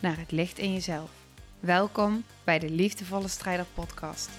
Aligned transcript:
naar 0.00 0.18
het 0.18 0.30
licht 0.30 0.58
in 0.58 0.72
jezelf. 0.72 1.10
Welkom 1.60 2.24
bij 2.44 2.58
de 2.58 2.70
Liefdevolle 2.70 3.28
Strijder 3.28 3.66
Podcast. 3.74 4.30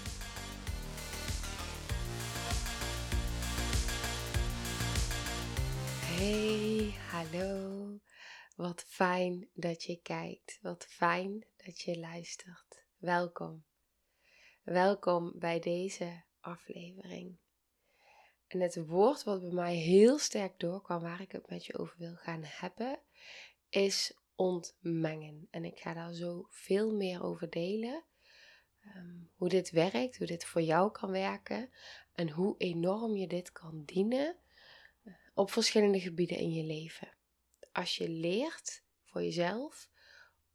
Hey, 6.00 6.94
hallo. 7.10 7.98
Wat 8.56 8.84
fijn 8.88 9.48
dat 9.54 9.82
je 9.82 10.00
kijkt. 10.02 10.58
Wat 10.62 10.86
fijn 10.88 11.46
dat 11.56 11.80
je 11.80 11.98
luistert. 11.98 12.84
Welkom. 12.96 13.64
Welkom 14.62 15.32
bij 15.34 15.60
deze 15.60 16.24
aflevering. 16.40 17.38
En 18.46 18.60
het 18.60 18.86
woord 18.86 19.24
wat 19.24 19.40
bij 19.40 19.50
mij 19.50 19.74
heel 19.74 20.18
sterk 20.18 20.58
doorkwam, 20.58 21.00
waar 21.00 21.20
ik 21.20 21.32
het 21.32 21.48
met 21.48 21.66
je 21.66 21.78
over 21.78 21.94
wil 21.98 22.14
gaan 22.14 22.42
hebben, 22.44 22.98
is 23.68 24.21
ontmengen. 24.34 25.48
En 25.50 25.64
ik 25.64 25.78
ga 25.78 25.94
daar 25.94 26.12
zo 26.12 26.46
veel 26.48 26.94
meer 26.94 27.22
over 27.22 27.50
delen. 27.50 28.04
Ehm, 28.80 29.18
hoe 29.34 29.48
dit 29.48 29.70
werkt, 29.70 30.18
hoe 30.18 30.26
dit 30.26 30.44
voor 30.44 30.62
jou 30.62 30.92
kan 30.92 31.10
werken 31.10 31.70
en 32.12 32.30
hoe 32.30 32.54
enorm 32.58 33.16
je 33.16 33.26
dit 33.26 33.52
kan 33.52 33.84
dienen 33.84 34.36
eh, 35.02 35.12
op 35.34 35.50
verschillende 35.50 36.00
gebieden 36.00 36.36
in 36.36 36.52
je 36.52 36.64
leven. 36.64 37.16
Als 37.72 37.96
je 37.96 38.08
leert 38.08 38.82
voor 39.04 39.22
jezelf 39.22 39.90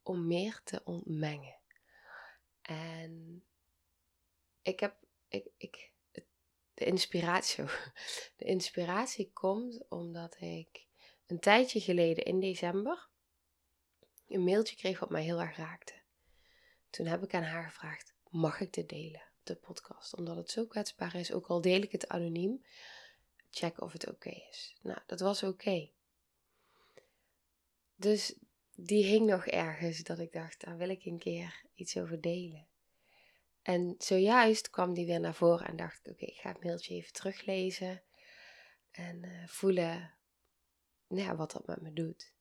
om 0.02 0.26
meer 0.26 0.60
te 0.64 0.80
ontmengen. 0.84 1.56
En 2.62 3.44
ik 4.62 4.80
heb, 4.80 4.96
ik, 5.28 5.48
ik, 5.56 5.92
de 6.74 6.84
inspiratie, 6.84 7.64
de 8.36 8.44
inspiratie 8.44 9.32
komt 9.32 9.88
omdat 9.88 10.40
ik 10.40 10.86
een 11.26 11.40
tijdje 11.40 11.80
geleden 11.80 12.24
in 12.24 12.40
december 12.40 13.08
een 14.28 14.44
mailtje 14.44 14.76
kreeg 14.76 14.98
wat 14.98 15.10
mij 15.10 15.22
heel 15.22 15.40
erg 15.40 15.56
raakte. 15.56 15.94
Toen 16.90 17.06
heb 17.06 17.22
ik 17.22 17.34
aan 17.34 17.42
haar 17.42 17.64
gevraagd: 17.64 18.14
mag 18.28 18.60
ik 18.60 18.72
dit 18.72 18.88
delen 18.88 19.22
op 19.38 19.46
de 19.46 19.54
podcast? 19.54 20.14
Omdat 20.14 20.36
het 20.36 20.50
zo 20.50 20.66
kwetsbaar 20.66 21.14
is, 21.14 21.32
ook 21.32 21.46
al 21.46 21.60
deel 21.60 21.82
ik 21.82 21.92
het 21.92 22.08
anoniem, 22.08 22.64
check 23.50 23.80
of 23.80 23.92
het 23.92 24.08
oké 24.08 24.30
is. 24.50 24.76
Nou, 24.82 24.98
dat 25.06 25.20
was 25.20 25.42
oké. 25.42 25.90
Dus 27.94 28.34
die 28.74 29.04
hing 29.04 29.26
nog 29.26 29.46
ergens 29.46 30.02
dat 30.02 30.18
ik 30.18 30.32
dacht: 30.32 30.60
daar 30.60 30.76
wil 30.76 30.88
ik 30.88 31.04
een 31.04 31.18
keer 31.18 31.64
iets 31.74 31.96
over 31.96 32.20
delen. 32.20 32.66
En 33.62 33.94
zojuist 33.98 34.70
kwam 34.70 34.94
die 34.94 35.06
weer 35.06 35.20
naar 35.20 35.34
voren 35.34 35.66
en 35.66 35.76
dacht 35.76 35.98
ik: 35.98 36.12
oké, 36.12 36.24
ik 36.24 36.38
ga 36.38 36.52
het 36.52 36.64
mailtje 36.64 36.94
even 36.94 37.12
teruglezen 37.12 38.02
en 38.90 39.22
uh, 39.24 39.46
voelen 39.46 40.16
nou 41.08 41.22
ja, 41.22 41.36
wat 41.36 41.52
dat 41.52 41.66
met 41.66 41.80
me 41.80 41.92
doet. 41.92 42.32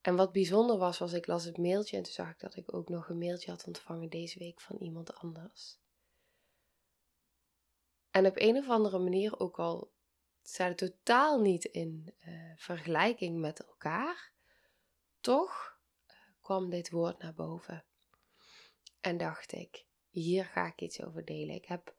En 0.00 0.16
wat 0.16 0.32
bijzonder 0.32 0.78
was, 0.78 0.98
was 0.98 1.12
ik 1.12 1.26
las 1.26 1.44
het 1.44 1.58
mailtje 1.58 1.96
en 1.96 2.02
toen 2.02 2.12
zag 2.12 2.30
ik 2.30 2.40
dat 2.40 2.56
ik 2.56 2.74
ook 2.74 2.88
nog 2.88 3.08
een 3.08 3.18
mailtje 3.18 3.50
had 3.50 3.66
ontvangen 3.66 4.08
deze 4.08 4.38
week 4.38 4.60
van 4.60 4.76
iemand 4.76 5.14
anders. 5.14 5.78
En 8.10 8.26
op 8.26 8.36
een 8.36 8.56
of 8.56 8.68
andere 8.68 8.98
manier, 8.98 9.40
ook 9.40 9.58
al 9.58 9.92
staat 10.42 10.68
het 10.68 10.78
totaal 10.78 11.40
niet 11.40 11.64
in 11.64 12.14
uh, 12.20 12.52
vergelijking 12.56 13.38
met 13.38 13.64
elkaar, 13.64 14.32
toch 15.20 15.78
uh, 16.06 16.14
kwam 16.40 16.70
dit 16.70 16.90
woord 16.90 17.18
naar 17.18 17.34
boven. 17.34 17.84
En 19.00 19.16
dacht 19.16 19.52
ik, 19.52 19.84
hier 20.08 20.44
ga 20.44 20.66
ik 20.66 20.80
iets 20.80 21.02
over 21.02 21.24
delen. 21.24 21.54
Ik 21.54 21.64
heb, 21.64 21.94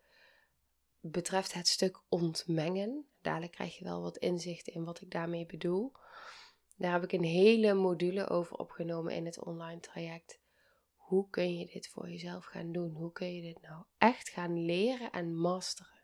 betreft 1.00 1.54
het 1.54 1.68
stuk 1.68 2.02
ontmengen, 2.10 3.10
dadelijk 3.22 3.52
krijg 3.52 3.78
je 3.78 3.84
wel 3.84 4.02
wat 4.02 4.18
inzicht 4.18 4.68
in 4.68 4.84
wat 4.84 5.02
ik 5.02 5.12
daarmee 5.12 5.46
bedoel. 5.46 5.92
Daar 6.80 6.92
heb 6.92 7.04
ik 7.04 7.12
een 7.12 7.24
hele 7.24 7.74
module 7.74 8.30
over 8.30 8.58
opgenomen 8.58 9.14
in 9.14 9.26
het 9.26 9.44
online 9.44 9.80
traject. 9.80 10.40
Hoe 10.96 11.30
kun 11.30 11.58
je 11.58 11.66
dit 11.66 11.88
voor 11.88 12.10
jezelf 12.10 12.46
gaan 12.46 12.72
doen? 12.72 12.92
Hoe 12.92 13.12
kun 13.12 13.36
je 13.36 13.42
dit 13.42 13.62
nou 13.62 13.84
echt 13.98 14.30
gaan 14.30 14.66
leren 14.66 15.12
en 15.12 15.36
masteren? 15.36 16.02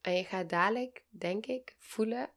En 0.00 0.12
je 0.12 0.24
gaat 0.24 0.48
dadelijk, 0.48 1.04
denk 1.08 1.46
ik, 1.46 1.74
voelen 1.78 2.30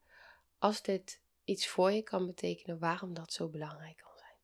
als 0.57 0.81
dit 0.81 1.21
iets 1.43 1.67
voor 1.67 1.91
je 1.91 2.01
kan 2.01 2.25
betekenen, 2.25 2.79
waarom 2.79 3.13
dat 3.13 3.33
zo 3.33 3.47
belangrijk 3.49 3.97
kan 3.97 4.17
zijn. 4.17 4.37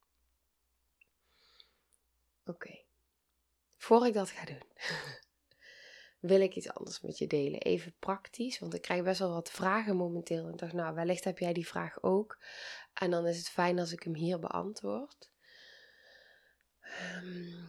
Oké, 2.46 2.80
voor 3.78 4.08
ik 4.08 4.14
dat 4.14 4.30
ga 4.30 4.46
doen, 4.46 4.64
wil 6.20 6.42
ik 6.42 6.56
iets 6.56 6.74
anders 6.74 7.02
met 7.02 7.18
je 7.18 7.28
delen. 7.28 7.60
Even 7.60 7.96
praktisch, 8.00 8.60
want 8.60 8.74
ik 8.74 8.82
krijg 8.82 9.04
best 9.04 9.20
wel 9.20 9.34
wat 9.34 9.52
vragen 9.52 9.96
momenteel. 9.96 10.46
En 10.46 10.52
ik 10.52 10.60
dacht, 10.60 10.74
nou, 10.74 10.96
wellicht 10.96 11.24
heb 11.24 11.40
jij 11.40 11.54
die 11.54 11.68
vraag 11.68 12.04
ook. 12.04 12.38
En 12.94 13.12
dan 13.12 13.28
is 13.28 13.38
het 13.38 13.50
fijn 13.50 13.80
als 13.80 13.92
ik 13.92 14.04
hem 14.04 14.16
hier 14.16 14.40
beantwoord. 14.40 15.32
Ehm, 16.80 17.68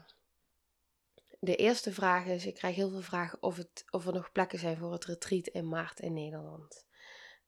de 1.38 1.56
eerste 1.56 1.92
vraag 1.92 2.26
is, 2.26 2.46
ik 2.46 2.54
krijg 2.54 2.74
heel 2.74 2.90
veel 2.90 3.02
vragen 3.02 3.42
of, 3.42 3.56
het, 3.56 3.84
of 3.90 4.06
er 4.06 4.12
nog 4.12 4.32
plekken 4.32 4.58
zijn 4.58 4.76
voor 4.76 4.92
het 4.92 5.04
retreat 5.04 5.46
in 5.46 5.68
maart 5.68 6.00
in 6.00 6.12
Nederland. 6.12 6.86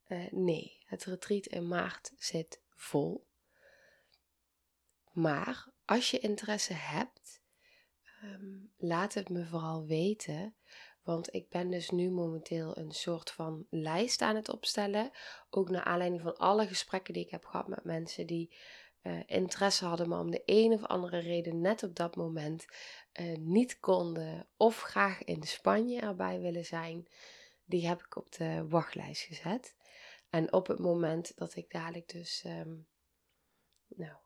Uh, 0.08 0.30
nee, 0.30 0.82
het 0.84 1.04
retreat 1.04 1.46
in 1.46 1.68
maart 1.68 2.12
zit 2.16 2.60
vol. 2.70 3.26
Maar 5.12 5.68
als 5.84 6.10
je 6.10 6.18
interesse 6.18 6.72
hebt, 6.72 7.42
um, 8.22 8.72
laat 8.76 9.14
het 9.14 9.28
me 9.28 9.46
vooral 9.46 9.86
weten. 9.86 10.54
Want 11.02 11.34
ik 11.34 11.48
ben 11.48 11.70
dus 11.70 11.90
nu 11.90 12.10
momenteel 12.10 12.76
een 12.78 12.92
soort 12.92 13.30
van 13.30 13.66
lijst 13.70 14.22
aan 14.22 14.36
het 14.36 14.48
opstellen. 14.48 15.10
Ook 15.50 15.70
naar 15.70 15.84
aanleiding 15.84 16.22
van 16.22 16.36
alle 16.36 16.66
gesprekken 16.66 17.14
die 17.14 17.24
ik 17.24 17.30
heb 17.30 17.44
gehad 17.44 17.68
met 17.68 17.84
mensen 17.84 18.26
die 18.26 18.56
uh, 19.02 19.20
interesse 19.26 19.84
hadden, 19.84 20.08
maar 20.08 20.20
om 20.20 20.30
de 20.30 20.42
een 20.44 20.72
of 20.72 20.84
andere 20.84 21.18
reden 21.18 21.60
net 21.60 21.82
op 21.82 21.96
dat 21.96 22.16
moment 22.16 22.66
uh, 23.20 23.36
niet 23.36 23.80
konden. 23.80 24.46
Of 24.56 24.80
graag 24.80 25.24
in 25.24 25.42
Spanje 25.42 26.00
erbij 26.00 26.40
willen 26.40 26.64
zijn. 26.64 27.08
Die 27.64 27.88
heb 27.88 28.02
ik 28.02 28.16
op 28.16 28.32
de 28.32 28.68
wachtlijst 28.68 29.22
gezet. 29.22 29.74
En 30.30 30.52
op 30.52 30.66
het 30.66 30.78
moment 30.78 31.36
dat 31.36 31.56
ik 31.56 31.70
dadelijk 31.70 32.08
dus 32.08 32.44
um, 32.46 32.86
nou, 33.86 34.16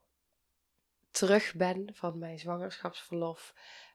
terug 1.11 1.55
ben 1.55 1.95
van 1.95 2.19
mijn 2.19 2.39
zwangerschapsverlof 2.39 3.55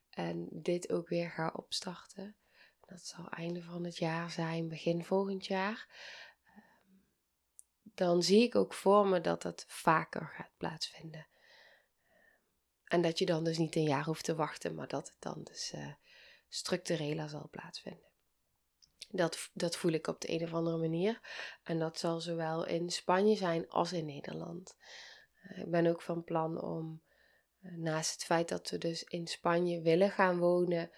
en 0.09 0.47
dit 0.51 0.91
ook 0.91 1.07
weer 1.07 1.29
ga 1.29 1.53
opstarten, 1.55 2.35
dat 2.91 3.05
zal 3.05 3.29
einde 3.29 3.61
van 3.63 3.83
het 3.83 3.97
jaar 3.97 4.31
zijn, 4.31 4.67
begin 4.67 5.05
volgend 5.05 5.45
jaar. 5.45 5.87
Ehm, 6.45 6.95
dan 7.81 8.23
zie 8.23 8.43
ik 8.43 8.55
ook 8.55 8.73
voor 8.73 9.07
me 9.07 9.21
dat 9.21 9.43
het 9.43 9.65
vaker 9.67 10.31
gaat 10.35 10.51
plaatsvinden. 10.57 11.27
En 12.83 13.01
dat 13.01 13.19
je 13.19 13.25
dan 13.25 13.43
dus 13.43 13.57
niet 13.57 13.75
een 13.75 13.83
jaar 13.83 14.05
hoeft 14.05 14.23
te 14.23 14.35
wachten, 14.35 14.75
maar 14.75 14.87
dat 14.87 15.07
het 15.07 15.17
dan 15.19 15.43
dus 15.43 15.73
uh, 15.73 15.93
structureler 16.47 17.29
zal 17.29 17.47
plaatsvinden. 17.51 18.09
Dat, 19.09 19.49
dat 19.53 19.75
voel 19.75 19.91
ik 19.91 20.07
op 20.07 20.21
de 20.21 20.31
een 20.31 20.43
of 20.43 20.53
andere 20.53 20.77
manier. 20.77 21.19
En 21.63 21.79
dat 21.79 21.99
zal 21.99 22.21
zowel 22.21 22.65
in 22.65 22.89
Spanje 22.89 23.35
zijn 23.35 23.69
als 23.69 23.93
in 23.93 24.05
Nederland. 24.05 24.75
Uh, 25.43 25.57
ik 25.57 25.71
ben 25.71 25.87
ook 25.87 26.01
van 26.01 26.23
plan 26.23 26.61
om, 26.61 27.01
uh, 27.61 27.77
naast 27.77 28.13
het 28.13 28.23
feit 28.23 28.49
dat 28.49 28.69
we 28.69 28.77
dus 28.77 29.03
in 29.03 29.27
Spanje 29.27 29.81
willen 29.81 30.11
gaan 30.11 30.37
wonen, 30.37 30.91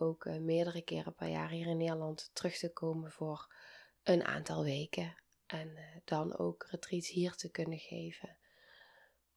ook 0.00 0.24
uh, 0.24 0.38
meerdere 0.38 0.82
keren 0.82 1.14
per 1.14 1.28
jaar 1.28 1.50
hier 1.50 1.66
in 1.66 1.76
Nederland 1.76 2.30
terug 2.32 2.56
te 2.58 2.72
komen 2.72 3.12
voor 3.12 3.54
een 4.02 4.24
aantal 4.24 4.64
weken. 4.64 5.16
En 5.46 5.68
uh, 5.68 5.96
dan 6.04 6.38
ook 6.38 6.66
retreats 6.70 7.08
hier 7.08 7.34
te 7.34 7.50
kunnen 7.50 7.78
geven. 7.78 8.36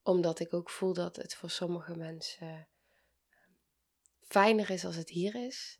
Omdat 0.03 0.39
ik 0.39 0.53
ook 0.53 0.69
voel 0.69 0.93
dat 0.93 1.15
het 1.15 1.35
voor 1.35 1.49
sommige 1.49 1.95
mensen 1.95 2.67
fijner 4.21 4.69
is 4.69 4.85
als 4.85 4.95
het 4.95 5.09
hier 5.09 5.35
is. 5.35 5.79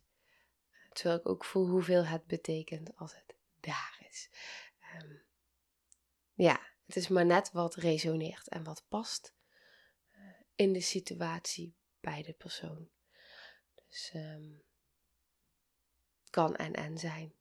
Terwijl 0.92 1.18
ik 1.18 1.28
ook 1.28 1.44
voel 1.44 1.68
hoeveel 1.68 2.04
het 2.04 2.26
betekent 2.26 2.96
als 2.96 3.14
het 3.14 3.34
daar 3.60 4.06
is. 4.08 4.30
Um, 4.94 5.22
ja, 6.34 6.60
het 6.86 6.96
is 6.96 7.08
maar 7.08 7.26
net 7.26 7.52
wat 7.52 7.74
resoneert 7.74 8.48
en 8.48 8.64
wat 8.64 8.84
past 8.88 9.34
in 10.54 10.72
de 10.72 10.80
situatie 10.80 11.74
bij 12.00 12.22
de 12.22 12.32
persoon. 12.32 12.88
Dus 13.88 14.12
um, 14.14 14.62
kan 16.30 16.56
en 16.56 16.72
en 16.72 16.98
zijn. 16.98 17.34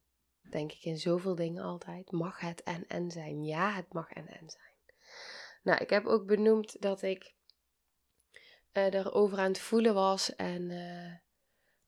Denk 0.49 0.71
ik 0.71 0.83
in 0.83 0.97
zoveel 0.97 1.35
dingen 1.35 1.63
altijd. 1.63 2.11
Mag 2.11 2.39
het 2.39 2.63
en 2.63 2.87
en 2.87 3.11
zijn? 3.11 3.43
Ja, 3.43 3.71
het 3.71 3.93
mag 3.93 4.09
en 4.09 4.27
en 4.27 4.49
zijn. 4.49 4.73
Nou, 5.63 5.81
ik 5.81 5.89
heb 5.89 6.05
ook 6.05 6.25
benoemd 6.25 6.81
dat 6.81 7.01
ik 7.01 7.33
uh, 8.73 8.93
erover 8.93 9.37
aan 9.37 9.47
het 9.47 9.59
voelen 9.59 9.93
was 9.93 10.35
en 10.35 10.69
uh, 10.69 11.13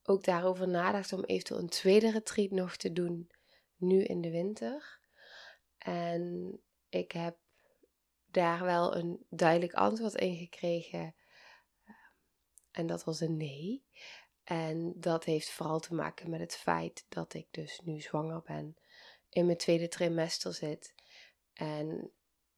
ook 0.02 0.24
daarover 0.24 0.68
nadacht 0.68 1.12
om 1.12 1.24
eventueel 1.24 1.60
een 1.60 1.68
tweede 1.68 2.10
retreat 2.10 2.50
nog 2.50 2.76
te 2.76 2.92
doen, 2.92 3.30
nu 3.76 4.02
in 4.02 4.20
de 4.20 4.30
winter. 4.30 5.00
En 5.78 6.60
ik 6.88 7.12
heb 7.12 7.36
daar 8.26 8.64
wel 8.64 8.96
een 8.96 9.26
duidelijk 9.28 9.74
antwoord 9.74 10.14
in 10.14 10.36
gekregen. 10.36 11.14
En 12.70 12.86
dat 12.86 13.04
was 13.04 13.20
een 13.20 13.36
nee. 13.36 13.84
En 14.44 14.92
dat 14.96 15.24
heeft 15.24 15.50
vooral 15.50 15.80
te 15.80 15.94
maken 15.94 16.30
met 16.30 16.40
het 16.40 16.56
feit 16.56 17.04
dat 17.08 17.34
ik 17.34 17.46
dus 17.50 17.80
nu 17.84 18.00
zwanger 18.00 18.42
ben, 18.42 18.76
in 19.28 19.46
mijn 19.46 19.58
tweede 19.58 19.88
trimester 19.88 20.54
zit. 20.54 20.94
En 21.52 22.10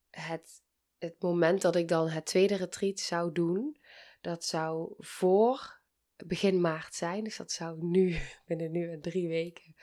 het, 0.09 0.61
het 0.97 1.21
moment 1.21 1.61
dat 1.61 1.75
ik 1.75 1.87
dan 1.87 2.09
het 2.09 2.25
tweede 2.25 2.55
retreat 2.55 2.99
zou 2.99 3.31
doen, 3.31 3.77
dat 4.21 4.45
zou 4.45 4.93
voor 4.97 5.79
begin 6.15 6.61
maart 6.61 6.95
zijn. 6.95 7.23
Dus 7.23 7.37
dat 7.37 7.51
zou 7.51 7.85
nu, 7.85 8.17
binnen 8.47 8.71
nu 8.71 8.91
en 8.91 9.01
drie 9.01 9.27
weken, 9.27 9.75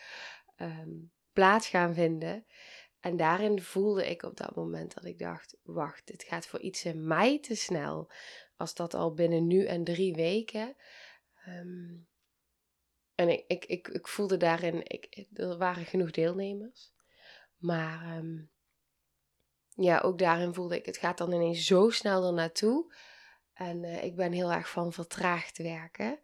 ehm, 0.56 0.90
plaats 1.32 1.69
gaan 1.69 1.94
vinden. 1.94 2.46
En 3.00 3.16
daarin 3.16 3.62
voelde 3.62 4.10
ik 4.10 4.22
op 4.22 4.37
dat 4.37 4.55
moment 4.55 4.94
dat 4.94 5.05
ik 5.05 5.19
dacht: 5.19 5.56
wacht, 5.62 6.06
dit 6.06 6.22
gaat 6.22 6.46
voor 6.46 6.60
iets 6.60 6.84
in 6.84 7.06
mij 7.06 7.40
te 7.40 7.55
snel. 7.55 8.10
Als 8.56 8.75
dat 8.75 8.94
al 8.94 9.14
binnen 9.14 9.46
nu 9.46 9.66
en 9.66 9.84
drie 9.84 10.14
weken. 10.14 10.76
Ehm, 11.44 11.94
en 13.14 13.28
ik, 13.28 13.44
ik, 13.46 13.64
ik, 13.64 13.88
ik 13.88 14.08
voelde 14.08 14.36
daarin, 14.36 14.80
ik, 14.84 15.26
er 15.34 15.58
waren 15.58 15.84
genoeg 15.84 16.10
deelnemers. 16.10 16.92
Maar 17.56 18.02
ehm, 18.02 18.42
ja, 19.74 20.00
ook 20.00 20.18
daarin 20.18 20.54
voelde 20.54 20.76
ik, 20.76 20.86
het 20.86 20.96
gaat 20.96 21.18
dan 21.18 21.32
ineens 21.32 21.66
zo 21.66 21.90
snel 21.90 22.26
er 22.26 22.32
naartoe. 22.32 22.94
En 23.52 23.82
uh, 23.82 24.04
ik 24.04 24.16
ben 24.16 24.32
heel 24.32 24.52
erg 24.52 24.70
van 24.70 24.92
vertraagd 24.92 25.58
werken. 25.58 26.18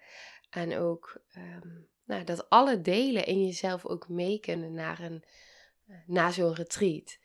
En 0.50 0.76
ook 0.76 1.22
um, 1.36 1.88
nou, 2.04 2.24
dat 2.24 2.50
alle 2.50 2.80
delen 2.80 3.26
in 3.26 3.46
jezelf 3.46 3.86
ook 3.86 4.08
mee 4.08 4.40
kunnen 4.40 4.72
naar, 4.72 5.00
een, 5.00 5.24
uh, 5.86 5.96
naar 6.06 6.32
zo'n 6.32 6.54
retreat. 6.54 7.18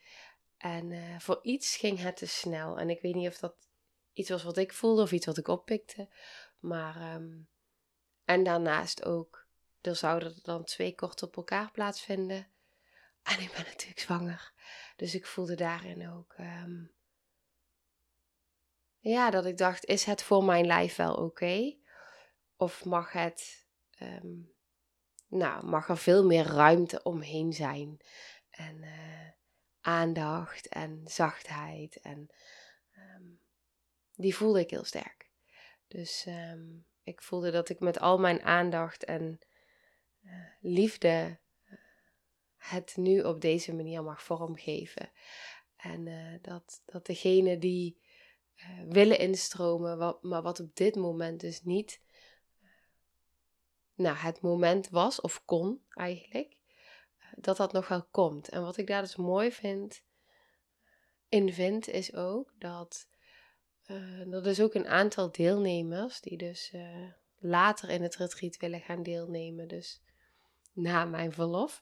En 0.58 0.92
uh, 0.92 1.20
voor 1.20 1.40
iets 1.42 1.76
ging 1.76 2.00
het 2.00 2.18
te 2.18 2.28
snel. 2.28 2.80
En 2.80 2.90
ik 2.90 3.02
weet 3.02 3.16
niet 3.16 3.28
of 3.28 3.38
dat 3.38 3.56
iets 4.14 4.30
was 4.30 4.44
wat 4.44 4.58
ik 4.58 4.74
voelde 4.74 5.02
of 5.02 5.12
iets 5.12 5.26
wat 5.26 5.38
ik 5.38 5.48
oppikte. 5.48 6.08
Maar, 6.60 7.22
en 8.26 8.44
daarnaast 8.44 9.06
ook, 9.06 9.48
er 9.82 9.96
zouden 9.96 10.36
er 10.36 10.44
dan 10.44 10.64
twee 10.64 10.96
kort 10.96 11.24
op 11.24 11.36
elkaar 11.36 11.72
plaatsvinden. 11.72 12.48
En 13.24 13.40
ik 13.40 13.52
ben 13.52 13.64
natuurlijk 13.66 14.00
zwanger. 14.00 14.54
Dus 14.96 15.16
ik 15.16 15.26
voelde 15.26 15.56
daarin 15.56 16.10
ook. 16.10 16.36
Um, 16.38 16.92
ja, 19.00 19.30
dat 19.30 19.46
ik 19.46 19.58
dacht: 19.58 19.86
is 19.86 20.04
het 20.04 20.24
voor 20.24 20.44
mijn 20.44 20.66
lijf 20.66 20.96
wel 20.96 21.16
oké? 21.16 21.78
Of 22.56 22.86
mag 22.86 23.12
het. 23.12 23.68
Um, 24.00 24.52
nou, 25.28 25.66
mag 25.66 25.90
er 25.90 25.98
veel 25.98 26.26
meer 26.26 26.46
ruimte 26.46 27.04
omheen 27.04 27.54
zijn? 27.54 27.98
En 28.50 28.84
uh, 28.84 29.30
aandacht 29.82 30.68
en 30.68 31.02
zachtheid. 31.06 32.00
En 32.02 32.30
um, 32.96 33.40
die 34.16 34.36
voelde 34.36 34.60
ik 34.60 34.70
heel 34.70 34.84
sterk. 34.86 35.32
Dus 35.88 36.26
um, 36.26 36.86
ik 37.04 37.22
voelde 37.22 37.52
dat 37.52 37.70
ik 37.70 37.80
met 37.80 38.00
al 38.00 38.18
mijn 38.18 38.42
aandacht 38.42 39.04
en 39.04 39.40
uh, 40.24 40.32
liefde 40.62 41.40
het 42.58 42.98
nu 42.98 43.22
op 43.22 43.42
deze 43.42 43.74
manier 43.74 44.04
mag 44.04 44.24
vormgeven. 44.24 45.12
En 45.76 46.06
uh, 46.06 46.34
dat, 46.42 46.82
dat 46.86 47.06
degene 47.06 47.58
die 47.58 48.02
willen 48.88 49.20
instromen, 49.20 49.98
wat, 49.98 50.24
maar 50.24 50.42
wat 50.42 50.60
op 50.60 50.76
dit 50.76 50.96
moment 50.96 51.40
dus 51.40 51.64
niet 51.64 52.02
nou, 53.96 54.18
het 54.18 54.42
moment 54.42 54.90
was 54.90 55.22
of 55.22 55.46
kon 55.46 55.84
eigenlijk, 55.90 56.58
dat 57.36 57.58
dat 57.58 57.72
nog 57.72 57.88
wel 57.88 58.04
komt. 58.04 58.50
En 58.50 58.62
wat 58.62 58.78
ik 58.78 58.88
daar 58.88 59.02
dus 59.02 59.16
mooi 59.16 59.52
vind, 59.52 60.04
in 61.30 61.54
vind, 61.54 61.88
is 61.88 62.14
ook 62.14 62.54
dat 62.58 63.10
er 64.32 64.48
is 64.48 64.62
ook 64.62 64.74
een 64.74 64.88
aantal 64.88 65.32
deelnemers 65.32 66.22
die 66.22 66.38
dus 66.38 66.72
later 67.40 67.90
in 67.90 68.04
het 68.04 68.16
retreat 68.16 68.58
willen 68.58 68.82
gaan 68.82 69.04
deelnemen. 69.04 69.68
Dus 69.68 70.02
na 70.74 71.06
mijn 71.06 71.32
verlof 71.32 71.82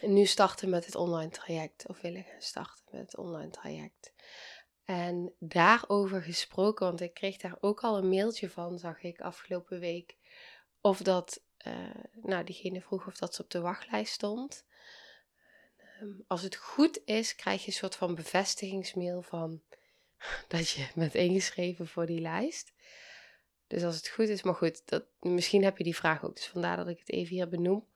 nu 0.00 0.24
starten 0.24 0.70
met 0.70 0.84
het 0.84 0.94
online 0.94 1.30
traject, 1.30 1.88
of 1.88 2.00
willen 2.00 2.24
gaan 2.24 2.42
starten 2.42 2.84
met 2.90 3.00
het 3.00 3.16
online 3.16 3.50
traject. 3.50 4.12
En 4.84 5.32
daarover 5.38 6.22
gesproken, 6.22 6.86
want 6.86 7.00
ik 7.00 7.14
kreeg 7.14 7.36
daar 7.36 7.56
ook 7.60 7.80
al 7.80 7.96
een 7.96 8.08
mailtje 8.08 8.50
van, 8.50 8.78
zag 8.78 9.02
ik 9.02 9.20
afgelopen 9.20 9.80
week, 9.80 10.16
of 10.80 10.98
dat, 10.98 11.42
uh, 11.66 11.94
nou, 12.22 12.44
diegene 12.44 12.80
vroeg 12.80 13.06
of 13.06 13.16
dat 13.16 13.34
ze 13.34 13.42
op 13.42 13.50
de 13.50 13.60
wachtlijst 13.60 14.12
stond. 14.12 14.64
Ehm, 15.76 16.10
als 16.26 16.42
het 16.42 16.56
goed 16.56 17.00
is, 17.04 17.34
krijg 17.34 17.60
je 17.60 17.66
een 17.66 17.72
soort 17.72 17.96
van 17.96 18.14
bevestigingsmail 18.14 19.22
van 19.22 19.62
dat 20.48 20.68
je 20.68 20.88
bent 20.94 21.14
ingeschreven 21.14 21.88
voor 21.88 22.06
die 22.06 22.20
lijst. 22.20 22.72
Dus 23.66 23.82
als 23.82 23.96
het 23.96 24.08
goed 24.08 24.28
is, 24.28 24.42
maar 24.42 24.54
goed, 24.54 24.82
dat, 24.84 25.04
misschien 25.20 25.64
heb 25.64 25.78
je 25.78 25.84
die 25.84 25.96
vraag 25.96 26.24
ook, 26.24 26.34
dus 26.34 26.46
vandaar 26.46 26.76
dat 26.76 26.88
ik 26.88 26.98
het 26.98 27.10
even 27.10 27.34
hier 27.34 27.48
benoem. 27.48 27.88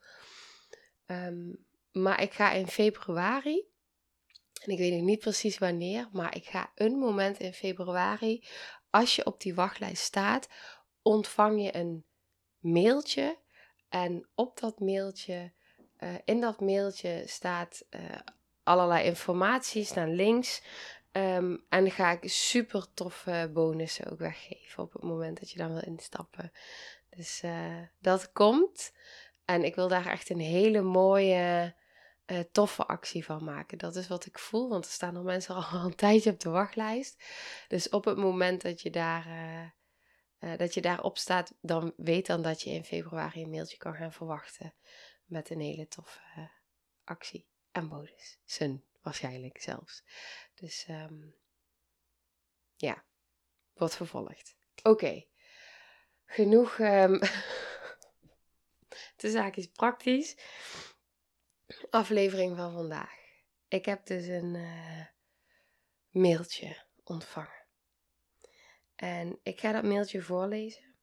Um, 1.07 1.67
maar 1.93 2.23
ik 2.23 2.33
ga 2.33 2.53
in 2.53 2.67
februari, 2.67 3.65
en 4.63 4.73
ik 4.73 4.79
weet 4.79 4.93
nog 4.93 5.03
niet 5.03 5.19
precies 5.19 5.59
wanneer, 5.59 6.09
maar 6.13 6.37
ik 6.37 6.45
ga 6.45 6.73
een 6.75 6.99
moment 6.99 7.39
in 7.39 7.53
februari, 7.53 8.45
als 8.91 9.17
je 9.17 9.27
op 9.27 9.41
die 9.41 9.55
wachtlijst 9.55 10.03
staat, 10.03 10.49
ontvang 11.03 11.63
je 11.63 11.77
een 11.77 12.05
mailtje. 12.59 13.39
En 13.89 14.29
op 14.35 14.61
dat 14.61 14.81
mailtje, 14.81 15.53
uh, 15.99 16.15
in 16.25 16.41
dat 16.41 16.61
mailtje 16.61 17.23
staat 17.27 17.85
uh, 17.91 18.01
allerlei 18.63 19.05
informatie, 19.05 19.85
staan 19.85 20.15
links. 20.15 20.63
Um, 21.12 21.65
en 21.69 21.91
ga 21.91 22.11
ik 22.11 22.31
super 22.31 22.87
toffe 22.95 23.51
bonussen 23.53 24.11
ook 24.11 24.19
weggeven 24.19 24.83
op 24.83 24.93
het 24.93 25.03
moment 25.03 25.41
dat 25.41 25.51
je 25.51 25.59
dan 25.59 25.73
wil 25.73 25.83
instappen. 25.83 26.53
Dus 27.09 27.43
uh, 27.43 27.83
dat 27.99 28.33
komt. 28.33 28.93
En 29.45 29.65
ik 29.65 29.75
wil 29.75 29.89
daar 29.89 30.07
echt 30.07 30.31
een 30.31 30.41
hele 30.41 30.81
mooie 30.81 31.75
uh, 32.27 32.39
toffe 32.53 32.87
actie 32.87 33.25
van 33.25 33.45
maken. 33.45 33.79
Dat 33.79 33.97
is 33.97 34.09
wat 34.09 34.27
ik 34.27 34.39
voel, 34.39 34.69
want 34.69 34.85
er 34.85 34.91
staan 34.91 35.15
nog 35.15 35.25
mensen 35.25 35.55
al 35.73 35.85
een 35.85 35.95
tijdje 35.95 36.31
op 36.31 36.41
de 36.41 36.51
wachtlijst. 36.51 37.25
Dus 37.69 37.88
op 37.88 38.05
het 38.05 38.17
moment 38.17 38.62
dat 38.62 38.81
je 38.81 38.90
daar, 38.90 39.26
uh, 40.40 40.57
dat 40.57 40.75
je 40.75 40.81
daarop 40.81 41.19
staat, 41.19 41.55
dan 41.61 41.93
weet 41.97 42.26
dan 42.26 42.43
dat 42.43 42.62
je 42.62 42.71
in 42.71 42.85
februari 42.85 43.43
een 43.43 43.50
mailtje 43.50 43.76
kan 43.76 43.95
gaan 43.95 44.12
verwachten 44.12 44.75
met 45.25 45.50
een 45.50 45.61
hele 45.61 45.88
toffe 45.88 46.50
actie 47.05 47.47
en 47.73 47.88
bonussen 47.88 48.85
waarschijnlijk 49.00 49.61
zelfs. 49.61 50.04
Dus 50.54 50.88
um, 50.88 51.35
ja, 52.76 53.04
wordt 53.73 53.97
vervolgd. 53.97 54.57
Oké, 54.83 55.26
genoeg. 56.25 56.78
Um, 56.78 57.19
de 59.16 59.30
zaak 59.30 59.57
is 59.57 59.66
praktisch 59.66 60.37
aflevering 61.90 62.57
van 62.57 62.73
vandaag. 62.73 63.19
Ik 63.69 63.85
heb 63.85 64.07
dus 64.07 64.26
een 64.26 64.54
uh, 64.54 65.07
mailtje 66.09 66.87
ontvangen. 67.04 67.66
En 68.95 69.38
ik 69.42 69.61
ga 69.61 69.73
dat 69.73 69.85
mailtje 69.85 70.23
voorlezen. 70.23 70.95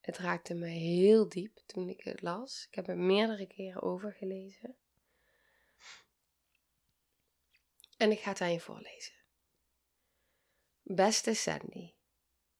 Het 0.00 0.18
raakte 0.18 0.54
me 0.54 0.68
heel 0.68 1.28
diep 1.28 1.58
toen 1.66 1.88
ik 1.88 2.04
het 2.04 2.22
las. 2.22 2.66
Ik 2.68 2.74
heb 2.74 2.86
het 2.86 2.96
meerdere 2.96 3.46
keren 3.46 3.82
overgelezen. 3.82 4.76
En 7.98 8.10
ik 8.10 8.20
ga 8.20 8.30
het 8.30 8.40
aan 8.40 8.60
voorlezen. 8.60 9.14
Beste 10.82 11.34
Sandy, 11.34 11.94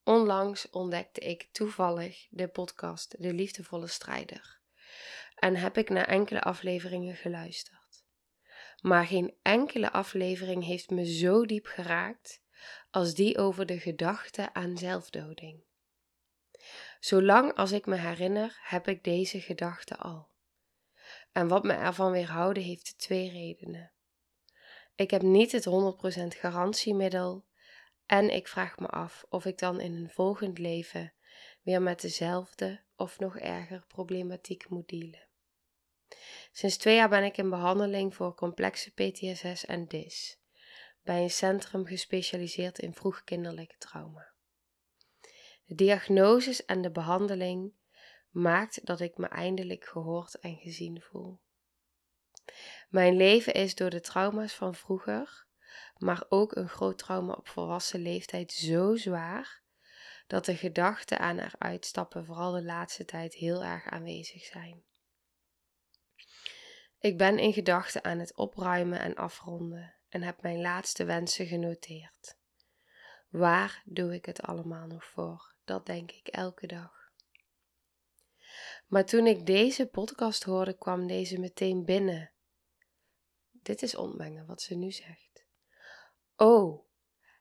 onlangs 0.02 0.70
ontdekte 0.70 1.20
ik 1.20 1.48
toevallig 1.52 2.26
de 2.30 2.48
podcast 2.48 3.22
De 3.22 3.32
Liefdevolle 3.32 3.86
Strijder 3.86 4.60
en 5.34 5.56
heb 5.56 5.76
ik 5.78 5.88
naar 5.88 6.06
enkele 6.06 6.42
afleveringen 6.42 7.16
geluisterd. 7.16 8.04
Maar 8.80 9.06
geen 9.06 9.34
enkele 9.42 9.92
aflevering 9.92 10.64
heeft 10.64 10.90
me 10.90 11.12
zo 11.12 11.46
diep 11.46 11.66
geraakt 11.66 12.42
als 12.90 13.14
die 13.14 13.38
over 13.38 13.66
de 13.66 13.78
gedachte 13.78 14.54
aan 14.54 14.78
zelfdoding. 14.78 15.62
Zolang 17.00 17.54
als 17.54 17.72
ik 17.72 17.86
me 17.86 17.96
herinner, 17.96 18.58
heb 18.62 18.88
ik 18.88 19.04
deze 19.04 19.40
gedachte 19.40 19.96
al. 19.96 20.28
En 21.32 21.48
wat 21.48 21.64
me 21.64 21.72
ervan 21.72 22.12
weerhouden 22.12 22.62
heeft 22.62 22.98
twee 22.98 23.30
redenen. 23.30 23.92
Ik 24.98 25.10
heb 25.10 25.22
niet 25.22 25.52
het 25.52 25.66
100% 25.66 25.70
garantiemiddel 26.38 27.44
en 28.06 28.34
ik 28.34 28.48
vraag 28.48 28.78
me 28.78 28.86
af 28.86 29.24
of 29.28 29.44
ik 29.44 29.58
dan 29.58 29.80
in 29.80 29.94
een 29.94 30.10
volgend 30.10 30.58
leven 30.58 31.12
weer 31.62 31.82
met 31.82 32.00
dezelfde 32.00 32.84
of 32.96 33.18
nog 33.18 33.38
erger 33.38 33.84
problematiek 33.88 34.68
moet 34.68 34.88
dealen. 34.88 35.28
Sinds 36.52 36.76
twee 36.76 36.94
jaar 36.94 37.08
ben 37.08 37.24
ik 37.24 37.36
in 37.36 37.50
behandeling 37.50 38.14
voor 38.14 38.34
complexe 38.34 38.92
PTSS 38.92 39.66
en 39.66 39.86
DIS. 39.86 40.40
bij 41.02 41.22
een 41.22 41.30
centrum 41.30 41.86
gespecialiseerd 41.86 42.78
in 42.78 42.94
vroegkinderlijke 42.94 43.76
trauma. 43.78 44.32
De 45.64 45.74
diagnoses 45.74 46.64
en 46.64 46.82
de 46.82 46.90
behandeling 46.90 47.72
maakt 48.30 48.86
dat 48.86 49.00
ik 49.00 49.16
me 49.16 49.26
eindelijk 49.26 49.84
gehoord 49.84 50.34
en 50.34 50.56
gezien 50.56 51.02
voel. 51.02 51.40
Mijn 52.88 53.16
leven 53.16 53.54
is 53.54 53.74
door 53.74 53.90
de 53.90 54.00
trauma's 54.00 54.54
van 54.54 54.74
vroeger, 54.74 55.46
maar 55.96 56.24
ook 56.28 56.56
een 56.56 56.68
groot 56.68 56.98
trauma 56.98 57.32
op 57.32 57.48
volwassen 57.48 58.00
leeftijd 58.00 58.52
zo 58.52 58.96
zwaar 58.96 59.62
dat 60.26 60.44
de 60.44 60.56
gedachten 60.56 61.18
aan 61.18 61.38
eruit 61.38 61.86
stappen 61.86 62.24
vooral 62.24 62.52
de 62.52 62.62
laatste 62.62 63.04
tijd 63.04 63.34
heel 63.34 63.64
erg 63.64 63.86
aanwezig 63.86 64.42
zijn. 64.44 64.82
Ik 66.98 67.18
ben 67.18 67.38
in 67.38 67.52
gedachten 67.52 68.04
aan 68.04 68.18
het 68.18 68.36
opruimen 68.36 69.00
en 69.00 69.14
afronden 69.14 69.94
en 70.08 70.22
heb 70.22 70.42
mijn 70.42 70.60
laatste 70.60 71.04
wensen 71.04 71.46
genoteerd. 71.46 72.36
Waar 73.28 73.82
doe 73.84 74.14
ik 74.14 74.24
het 74.24 74.42
allemaal 74.42 74.86
nog 74.86 75.04
voor? 75.04 75.54
Dat 75.64 75.86
denk 75.86 76.10
ik 76.10 76.28
elke 76.28 76.66
dag. 76.66 77.12
Maar 78.86 79.04
toen 79.04 79.26
ik 79.26 79.46
deze 79.46 79.86
podcast 79.86 80.44
hoorde, 80.44 80.78
kwam 80.78 81.06
deze 81.06 81.38
meteen 81.38 81.84
binnen. 81.84 82.32
Dit 83.68 83.82
is 83.82 83.94
ontmengen 83.94 84.46
wat 84.46 84.62
ze 84.62 84.74
nu 84.74 84.90
zegt. 84.90 85.44
Oh, 86.36 86.86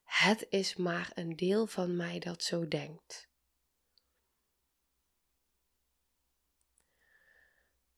het 0.03 0.45
is 0.49 0.75
maar 0.75 1.11
een 1.13 1.35
deel 1.35 1.67
van 1.67 1.95
mij 1.95 2.19
dat 2.19 2.43
zo 2.43 2.67
denkt. 2.67 3.29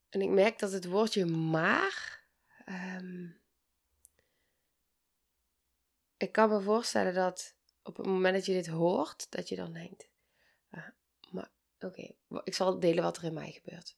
En 0.09 0.21
ik 0.21 0.29
merk 0.29 0.59
dat 0.59 0.71
het 0.71 0.85
woordje 0.85 1.25
maar. 1.25 2.25
Um, 2.65 3.41
ik 6.17 6.31
kan 6.31 6.49
me 6.49 6.61
voorstellen 6.61 7.13
dat 7.13 7.55
op 7.83 7.97
het 7.97 8.05
moment 8.05 8.35
dat 8.35 8.45
je 8.45 8.53
dit 8.53 8.67
hoort, 8.67 9.31
dat 9.31 9.49
je 9.49 9.55
dan 9.55 9.73
denkt: 9.73 10.09
ah, 10.69 10.87
maar 11.31 11.51
oké, 11.79 12.15
ik 12.43 12.53
zal 12.53 12.79
delen 12.79 13.03
wat 13.03 13.17
er 13.17 13.23
in 13.23 13.33
mij 13.33 13.51
gebeurt. 13.51 13.97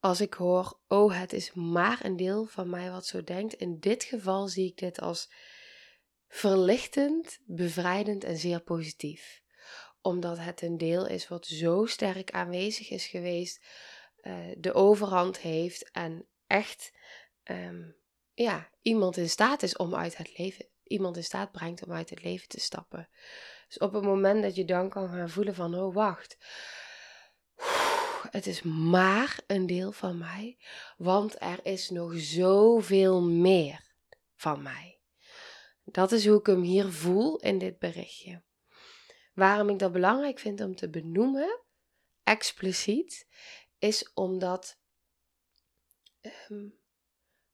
Als 0.00 0.20
ik 0.20 0.34
hoor, 0.34 0.78
oh, 0.88 1.20
het 1.20 1.32
is 1.32 1.52
maar 1.52 2.04
een 2.04 2.16
deel 2.16 2.46
van 2.46 2.70
mij 2.70 2.90
wat 2.90 3.06
zo 3.06 3.24
denkt. 3.24 3.54
In 3.54 3.78
dit 3.80 4.04
geval 4.04 4.48
zie 4.48 4.66
ik 4.66 4.78
dit 4.78 5.00
als 5.00 5.30
verlichtend, 6.28 7.38
bevrijdend 7.46 8.24
en 8.24 8.36
zeer 8.36 8.60
positief. 8.60 9.42
Omdat 10.00 10.38
het 10.38 10.62
een 10.62 10.78
deel 10.78 11.06
is 11.06 11.28
wat 11.28 11.46
zo 11.46 11.86
sterk 11.86 12.30
aanwezig 12.30 12.90
is 12.90 13.06
geweest, 13.06 13.64
uh, 14.22 14.36
de 14.58 14.74
overhand 14.74 15.38
heeft 15.38 15.90
en 15.90 16.26
echt 16.46 16.92
um, 17.44 17.96
ja, 18.34 18.70
iemand 18.82 19.16
in 19.16 19.28
staat 19.28 19.62
is 19.62 19.76
om 19.76 19.94
uit 19.94 20.16
het 20.16 20.38
leven, 20.38 20.66
iemand 20.82 21.16
in 21.16 21.24
staat 21.24 21.52
brengt 21.52 21.84
om 21.86 21.92
uit 21.92 22.10
het 22.10 22.22
leven 22.22 22.48
te 22.48 22.60
stappen. 22.60 23.08
Dus 23.66 23.78
op 23.78 23.92
het 23.92 24.02
moment 24.02 24.42
dat 24.42 24.54
je 24.54 24.64
dan 24.64 24.88
kan 24.88 25.08
gaan 25.08 25.30
voelen 25.30 25.54
van, 25.54 25.74
oh 25.74 25.94
wacht, 25.94 26.36
het 28.30 28.46
is 28.46 28.62
maar 28.62 29.40
een 29.46 29.66
deel 29.66 29.92
van 29.92 30.18
mij, 30.18 30.58
want 30.96 31.40
er 31.40 31.58
is 31.62 31.90
nog 31.90 32.12
zoveel 32.16 33.22
meer 33.22 33.94
van 34.34 34.62
mij. 34.62 35.00
Dat 35.84 36.12
is 36.12 36.26
hoe 36.26 36.38
ik 36.38 36.46
hem 36.46 36.62
hier 36.62 36.88
voel 36.88 37.36
in 37.36 37.58
dit 37.58 37.78
berichtje. 37.78 38.42
Waarom 39.34 39.68
ik 39.68 39.78
dat 39.78 39.92
belangrijk 39.92 40.38
vind 40.38 40.60
om 40.60 40.76
te 40.76 40.90
benoemen, 40.90 41.60
expliciet, 42.22 43.26
is 43.78 44.12
omdat 44.14 44.78
um, 46.48 46.74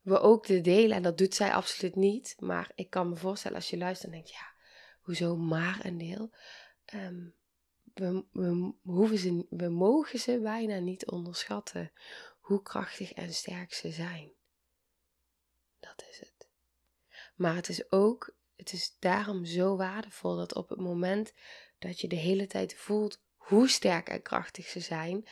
we 0.01 0.21
ook 0.21 0.47
de 0.47 0.61
delen, 0.61 0.97
en 0.97 1.03
dat 1.03 1.19
doet 1.19 1.35
zij 1.35 1.53
absoluut 1.53 1.95
niet, 1.95 2.35
maar 2.39 2.73
ik 2.75 2.91
kan 2.91 3.09
me 3.09 3.17
voorstellen 3.17 3.57
als 3.57 3.71
je 3.71 3.77
luistert 3.77 4.13
en 4.13 4.19
denkt, 4.19 4.31
ja, 4.31 4.55
hoezo 5.01 5.37
maar 5.37 5.85
een 5.85 5.99
deel? 5.99 6.35
Um, 6.95 7.35
we, 7.95 8.25
we, 9.49 9.69
mogen 9.69 10.19
ze 10.19 10.41
bijna 10.41 10.79
niet 10.79 11.07
onderschatten 11.07 11.93
hoe 12.41 12.63
krachtig 12.63 13.13
en 13.13 13.35
sterk 13.35 13.75
ze 13.75 13.91
zijn. 13.91 14.33
Dat 15.81 16.05
is 16.11 16.19
het. 16.19 16.49
Maar 17.35 17.55
het 17.55 17.69
is 17.69 17.91
ook, 17.91 18.35
het 18.57 18.73
is 18.73 18.97
daarom 18.99 19.45
zo 19.45 19.77
waardevol 19.77 20.37
dat 20.37 20.55
op 20.55 20.69
het 20.69 20.81
moment 20.81 21.33
dat 21.79 22.01
je 22.01 22.09
de 22.09 22.17
hele 22.17 22.47
tijd 22.47 22.75
voelt 22.75 23.23
hoe 23.37 23.69
sterk 23.69 24.09
en 24.09 24.23
krachtig 24.23 24.67
ze 24.67 24.81
zijn, 24.81 25.29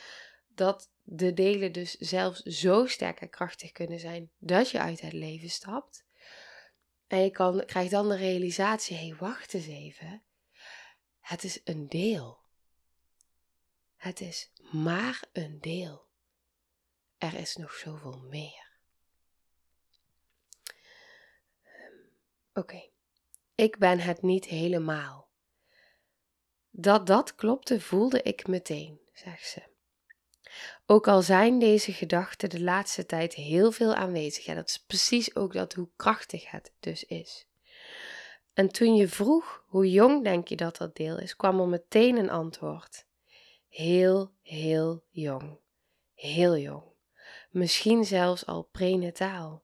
dat 0.48 0.90
de 1.02 1.32
delen 1.32 1.72
dus 1.72 1.94
zelfs 1.94 2.40
zo 2.40 2.86
sterk 2.86 3.20
en 3.20 3.30
krachtig 3.30 3.72
kunnen 3.72 3.98
zijn 3.98 4.30
dat 4.38 4.70
je 4.70 4.80
uit 4.80 5.00
het 5.00 5.12
leven 5.12 5.50
stapt. 5.50 6.04
En 7.06 7.22
je 7.22 7.30
kan, 7.30 7.64
krijgt 7.64 7.90
dan 7.90 8.08
de 8.08 8.16
realisatie: 8.16 8.96
hé, 8.96 9.06
hey, 9.06 9.16
wacht 9.16 9.54
eens 9.54 9.66
even. 9.66 10.22
Het 11.20 11.44
is 11.44 11.60
een 11.64 11.88
deel. 11.88 12.38
Het 14.00 14.20
is 14.20 14.50
maar 14.72 15.24
een 15.32 15.60
deel. 15.60 16.04
Er 17.18 17.34
is 17.34 17.56
nog 17.56 17.72
zoveel 17.72 18.18
meer. 18.28 18.68
Oké, 22.54 22.88
ik 23.54 23.78
ben 23.78 23.98
het 23.98 24.22
niet 24.22 24.44
helemaal. 24.44 25.28
Dat 26.70 27.06
dat 27.06 27.34
klopte 27.34 27.80
voelde 27.80 28.22
ik 28.22 28.46
meteen, 28.46 29.00
zegt 29.12 29.48
ze. 29.48 29.62
Ook 30.86 31.08
al 31.08 31.22
zijn 31.22 31.58
deze 31.58 31.92
gedachten 31.92 32.50
de 32.50 32.60
laatste 32.60 33.06
tijd 33.06 33.34
heel 33.34 33.72
veel 33.72 33.94
aanwezig, 33.94 34.46
en 34.46 34.54
dat 34.54 34.68
is 34.68 34.78
precies 34.78 35.36
ook 35.36 35.52
dat 35.52 35.72
hoe 35.72 35.88
krachtig 35.96 36.50
het 36.50 36.72
dus 36.80 37.04
is. 37.04 37.46
En 38.52 38.68
toen 38.68 38.94
je 38.94 39.08
vroeg 39.08 39.64
hoe 39.66 39.90
jong 39.90 40.24
denk 40.24 40.48
je 40.48 40.56
dat 40.56 40.76
dat 40.76 40.96
deel 40.96 41.18
is, 41.18 41.36
kwam 41.36 41.60
er 41.60 41.68
meteen 41.68 42.16
een 42.16 42.30
antwoord. 42.30 43.08
Heel, 43.70 44.32
heel 44.42 45.04
jong. 45.10 45.58
Heel 46.14 46.56
jong. 46.56 46.82
Misschien 47.50 48.04
zelfs 48.04 48.46
al 48.46 48.62
prenataal. 48.62 49.62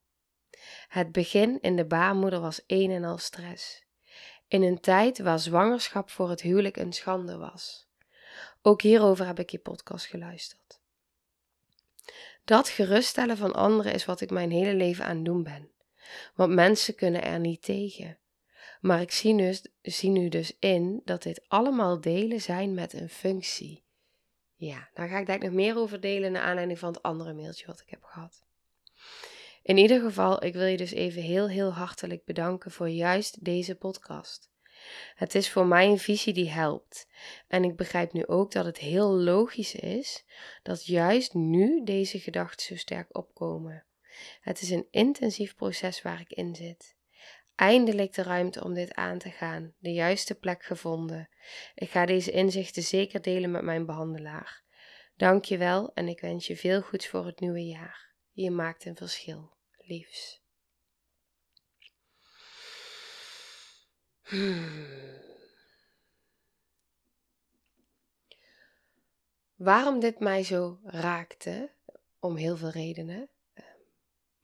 Het 0.88 1.12
begin 1.12 1.60
in 1.60 1.76
de 1.76 1.84
baarmoeder 1.84 2.40
was 2.40 2.62
een 2.66 2.90
en 2.90 3.04
al 3.04 3.18
stress. 3.18 3.84
In 4.48 4.62
een 4.62 4.80
tijd 4.80 5.18
waar 5.18 5.38
zwangerschap 5.38 6.10
voor 6.10 6.30
het 6.30 6.40
huwelijk 6.40 6.76
een 6.76 6.92
schande 6.92 7.36
was. 7.36 7.88
Ook 8.62 8.82
hierover 8.82 9.26
heb 9.26 9.38
ik 9.38 9.50
je 9.50 9.58
podcast 9.58 10.06
geluisterd. 10.06 10.80
Dat 12.44 12.68
geruststellen 12.68 13.36
van 13.36 13.52
anderen 13.52 13.92
is 13.92 14.04
wat 14.04 14.20
ik 14.20 14.30
mijn 14.30 14.50
hele 14.50 14.75
leven 14.75 15.04
aan 15.04 15.22
doen 15.22 15.42
ben. 15.42 15.70
Want 16.34 16.52
mensen 16.52 16.94
kunnen 16.94 17.22
er 17.22 17.40
niet 17.40 17.62
tegen. 17.62 18.18
Maar 18.80 19.00
ik 19.00 19.10
zie, 19.10 19.60
zie 19.82 20.10
nu 20.10 20.28
dus 20.28 20.56
in 20.58 21.00
dat 21.04 21.22
dit 21.22 21.44
allemaal 21.48 22.00
delen 22.00 22.40
zijn 22.40 22.75
met 22.75 22.92
een 22.92 23.08
functie. 23.08 23.85
Ja, 24.56 24.88
daar 24.94 25.08
ga 25.08 25.18
ik 25.18 25.26
daar 25.26 25.38
nog 25.38 25.52
meer 25.52 25.76
over 25.76 26.00
delen 26.00 26.32
naar 26.32 26.42
aanleiding 26.42 26.78
van 26.78 26.92
het 26.92 27.02
andere 27.02 27.32
mailtje 27.32 27.66
wat 27.66 27.80
ik 27.80 27.90
heb 27.90 28.02
gehad. 28.02 28.44
In 29.62 29.76
ieder 29.76 30.00
geval, 30.00 30.44
ik 30.44 30.52
wil 30.52 30.66
je 30.66 30.76
dus 30.76 30.92
even 30.92 31.22
heel, 31.22 31.48
heel 31.48 31.72
hartelijk 31.72 32.25
bedanken 32.25 32.70
voor 32.70 32.88
juist 32.88 33.44
deze 33.44 33.75
podcast. 33.75 34.50
Het 35.14 35.34
is 35.34 35.50
voor 35.50 35.66
mij 35.66 35.86
een 35.86 35.98
visie 35.98 36.32
die 36.32 36.50
helpt. 36.50 37.08
En 37.48 37.64
ik 37.64 37.76
begrijp 37.76 38.12
nu 38.12 38.26
ook 38.26 38.52
dat 38.52 38.64
het 38.64 38.78
heel 38.78 39.10
logisch 39.10 39.75
is 39.75 40.25
dat 40.62 40.86
juist 40.86 41.34
nu 41.34 41.84
deze 41.84 42.18
gedachten 42.18 42.66
zo 42.66 42.76
sterk 42.76 43.16
opkomen. 43.16 43.84
Het 44.40 44.60
is 44.60 44.70
een 44.70 44.86
intensief 44.90 45.54
proces 45.54 46.02
waar 46.02 46.20
ik 46.20 46.32
in 46.32 46.54
zit. 46.54 46.95
Eindelijk 47.56 48.14
de 48.14 48.22
ruimte 48.22 48.64
om 48.64 48.75
dit 48.75 48.94
aan 48.94 49.18
te 49.18 49.30
gaan, 49.30 49.75
de 49.78 49.92
juiste 49.92 50.34
plek 50.34 50.62
gevonden. 50.62 51.28
Ik 51.75 51.90
ga 51.90 52.06
deze 52.06 52.30
inzichten 52.30 52.82
zeker 52.82 53.22
delen 53.22 53.50
met 53.50 53.62
mijn 53.62 53.86
behandelaar. 53.86 54.64
Dank 55.16 55.44
je 55.44 55.56
wel 55.56 55.94
en 55.94 56.08
ik 56.08 56.20
wens 56.20 56.46
je 56.46 56.56
veel 56.56 56.82
goeds 56.82 57.08
voor 57.08 57.26
het 57.26 57.40
nieuwe 57.40 57.66
jaar. 57.66 58.14
Je 58.32 58.50
maakt 58.50 58.84
een 58.84 58.96
verschil 58.96 59.56
liefs. 59.76 60.44
Hmm. 64.22 65.25
Waarom 69.54 70.00
dit 70.00 70.18
mij 70.18 70.42
zo 70.42 70.78
raakte, 70.84 71.70
om 72.18 72.36
heel 72.36 72.56
veel 72.56 72.70
redenen, 72.70 73.30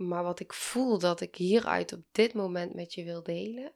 maar 0.09 0.23
wat 0.23 0.41
ik 0.41 0.53
voel 0.53 0.99
dat 0.99 1.21
ik 1.21 1.37
hieruit 1.37 1.93
op 1.93 2.03
dit 2.13 2.35
moment 2.35 2.75
met 2.75 2.95
je 2.95 3.05
wil 3.05 3.23
delen, 3.23 3.73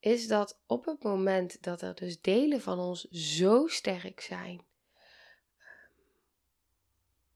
is 0.00 0.26
dat 0.26 0.58
op 0.66 0.84
het 0.84 1.02
moment 1.02 1.62
dat 1.62 1.82
er 1.82 1.94
dus 1.94 2.20
delen 2.20 2.60
van 2.60 2.78
ons 2.78 3.04
zo 3.10 3.66
sterk 3.66 4.20
zijn, 4.20 4.64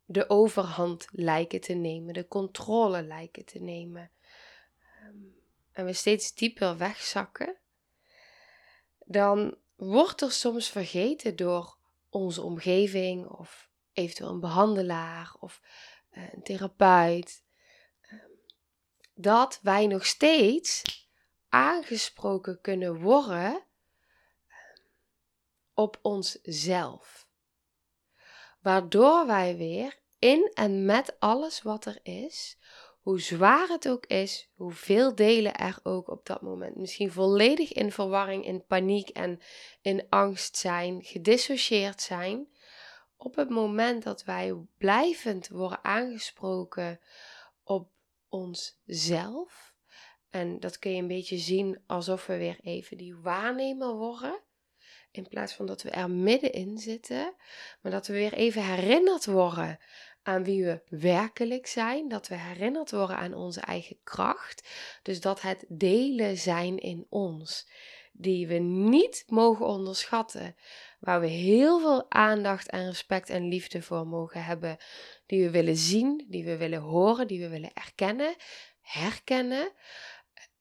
de 0.05 0.31
overhand 0.31 1.07
lijken 1.11 1.61
te 1.61 1.73
nemen, 1.73 2.15
de 2.15 2.29
controle 2.29 3.03
lijken 3.03 3.45
te 3.45 3.59
nemen. 3.59 4.11
Ehm, 5.01 5.17
en 5.73 5.85
we 5.85 5.93
steeds 5.93 6.35
dieper 6.35 6.77
wegzakken, 6.77 7.57
dan 9.05 9.57
wordt 9.77 10.21
er 10.21 10.33
soms 10.33 10.69
vergeten 10.69 11.37
door 11.37 11.77
onze 12.11 12.43
omgeving 12.43 13.27
of 13.27 13.69
eventueel 13.93 14.31
een 14.31 14.41
behandelaar 14.41 15.37
of 15.41 15.61
een 16.15 16.43
therapeut. 16.43 17.43
Ehm, 18.01 18.19
dat 19.15 19.59
wij 19.63 19.87
nog 19.87 20.07
steeds 20.07 20.83
aangesproken 21.49 22.61
kunnen 22.61 23.01
worden 23.01 23.51
ehm, 24.47 24.81
op 25.75 25.99
onszelf. 26.03 27.29
Waardoor 28.61 29.27
wij 29.27 29.57
weer 29.57 29.99
in 30.19 30.51
en 30.55 30.85
met 30.85 31.17
alles 31.19 31.63
wat 31.63 31.85
er 31.85 31.99
is, 32.03 32.59
hoe 33.05 33.21
zwaar 33.21 33.69
het 33.69 33.89
ook 33.89 34.07
is, 34.07 34.51
hoeveel 34.55 35.15
delen 35.15 35.55
er 35.55 35.79
ook 35.83 36.09
op 36.09 36.27
dat 36.27 36.43
moment 36.43 36.77
misschien 36.77 37.13
volledig 37.13 37.73
in 37.73 37.93
verwarring, 37.93 38.45
in 38.45 38.67
paniek 38.67 39.09
en 39.09 39.41
in 39.81 40.07
angst 40.09 40.57
zijn, 40.57 41.03
gedissocieerd 41.03 42.01
zijn, 42.01 42.49
op 43.17 43.35
het 43.35 43.49
moment 43.49 44.03
dat 44.03 44.25
wij 44.25 44.55
blijvend 44.79 45.49
worden 45.49 45.85
aangesproken 45.85 47.01
op 47.63 47.91
onszelf, 48.29 49.75
en 50.31 50.61
dat 50.61 50.79
kun 50.79 50.91
je 50.91 51.01
een 51.01 51.09
beetje 51.09 51.39
zien 51.39 51.83
alsof 51.87 52.27
we 52.27 52.37
weer 52.37 52.59
even 52.61 52.97
die 52.97 53.17
waarnemer 53.17 53.95
worden. 53.95 54.41
In 55.11 55.29
plaats 55.29 55.55
van 55.55 55.67
dat 55.67 55.83
we 55.83 55.91
er 55.91 56.11
middenin 56.11 56.79
zitten, 56.79 57.35
maar 57.81 57.93
dat 57.93 58.07
we 58.07 58.13
weer 58.13 58.33
even 58.33 58.63
herinnerd 58.65 59.27
worden 59.27 59.79
aan 60.23 60.45
wie 60.45 60.65
we 60.65 60.83
werkelijk 60.89 61.67
zijn, 61.67 62.09
dat 62.09 62.29
we 62.29 62.35
herinnerd 62.35 62.91
worden 62.91 63.17
aan 63.17 63.35
onze 63.35 63.61
eigen 63.61 63.99
kracht. 64.05 64.69
Dus 65.03 65.21
dat 65.21 65.41
het 65.41 65.65
delen 65.69 66.37
zijn 66.37 66.79
in 66.79 67.07
ons, 67.09 67.69
die 68.13 68.47
we 68.47 68.59
niet 68.59 69.25
mogen 69.27 69.67
onderschatten, 69.67 70.57
waar 71.05 71.21
we 71.21 71.27
heel 71.27 71.81
veel 71.81 72.11
aandacht 72.11 72.69
en 72.69 72.87
respect 72.87 73.31
en 73.31 73.49
liefde 73.49 73.83
voor 73.83 74.07
mogen 74.07 74.45
hebben, 74.45 74.77
die 75.27 75.43
we 75.45 75.51
willen 75.51 75.77
zien, 75.77 76.27
die 76.29 76.45
we 76.45 76.57
willen 76.57 76.81
horen, 76.81 77.27
die 77.27 77.41
we 77.41 77.49
willen 77.49 77.73
erkennen, 77.75 78.35
herkennen. 78.81 79.73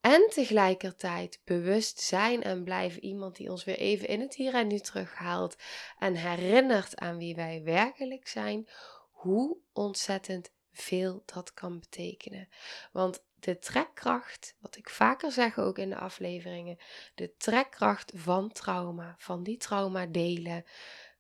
En 0.02 0.30
tegelijkertijd 0.30 1.42
bewust 1.44 2.00
zijn 2.00 2.44
en 2.44 2.64
blijven 2.64 3.04
iemand 3.04 3.36
die 3.36 3.50
ons 3.50 3.64
weer 3.64 3.78
even 3.78 4.08
in 4.08 4.20
het 4.20 4.36
hier 4.36 4.54
en 4.54 4.68
nu 4.68 4.80
terughaalt 4.80 5.56
en 6.00 6.16
herinnert 6.16 7.00
aan 7.00 7.18
wie 7.18 7.36
wij 7.36 7.62
werkelijk 7.64 8.28
zijn, 8.28 8.68
hoe 9.12 9.58
ontzettend 9.74 10.53
veel 10.74 11.24
dat 11.26 11.54
kan 11.54 11.80
betekenen. 11.80 12.50
Want 12.92 13.24
de 13.36 13.60
trekkracht, 13.60 14.56
wat 14.60 14.78
ik 14.78 14.90
vaker 14.90 15.32
zeg 15.32 15.58
ook 15.58 15.78
in 15.78 15.90
de 15.90 15.98
afleveringen, 15.98 16.78
de 17.16 17.36
trekkracht 17.38 18.12
van 18.16 18.52
trauma, 18.52 19.16
van 19.18 19.44
die 19.44 19.58
trauma 19.58 20.06
delen, 20.06 20.66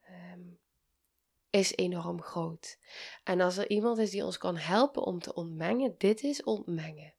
ehm, 0.02 0.42
is 1.50 1.76
enorm 1.76 2.22
groot. 2.22 2.80
En 3.24 3.42
als 3.42 3.58
er 3.58 3.70
iemand 3.70 3.98
is 3.98 4.10
die 4.10 4.26
ons 4.26 4.38
kan 4.38 4.58
helpen 4.58 5.04
om 5.04 5.20
te 5.20 5.34
ontmengen, 5.34 5.96
dit 5.98 6.24
is 6.24 6.44
ontmengen. 6.44 7.14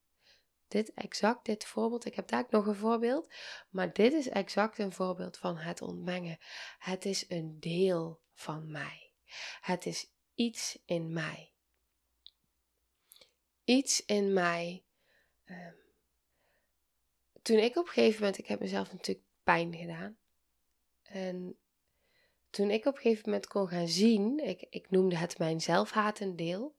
Dit 0.68 0.94
exact, 0.94 1.44
dit 1.44 1.64
voorbeeld, 1.64 2.04
ik 2.04 2.14
heb 2.14 2.28
daar 2.28 2.40
ook 2.40 2.50
nog 2.50 2.66
een 2.66 2.74
voorbeeld, 2.74 3.34
maar 3.70 3.92
dit 3.92 4.12
is 4.12 4.28
exact 4.28 4.78
een 4.78 4.92
voorbeeld 4.92 5.36
van 5.36 5.56
het 5.56 5.82
ontmengen. 5.82 6.38
Het 6.78 7.04
is 7.04 7.24
een 7.28 7.60
deel 7.60 8.20
van 8.32 8.70
mij. 8.70 9.12
Het 9.60 9.86
is 9.86 10.12
iets 10.34 10.78
in 10.84 11.12
mij. 11.12 11.53
Iets 13.64 14.04
in 14.04 14.32
mij. 14.32 14.84
Um, 15.44 15.76
toen 17.42 17.58
ik 17.58 17.76
op 17.76 17.86
een 17.86 17.92
gegeven 17.92 18.20
moment, 18.20 18.38
ik 18.38 18.46
heb 18.46 18.60
mezelf 18.60 18.92
natuurlijk 18.92 19.26
pijn 19.42 19.74
gedaan. 19.76 20.18
En 21.02 21.58
toen 22.50 22.70
ik 22.70 22.86
op 22.86 22.94
een 22.94 23.00
gegeven 23.00 23.22
moment 23.30 23.46
kon 23.46 23.68
gaan 23.68 23.88
zien, 23.88 24.38
ik, 24.38 24.66
ik 24.70 24.90
noemde 24.90 25.16
het 25.16 25.38
mijn 25.38 25.60
zelfhatend 25.60 26.38
deel. 26.38 26.76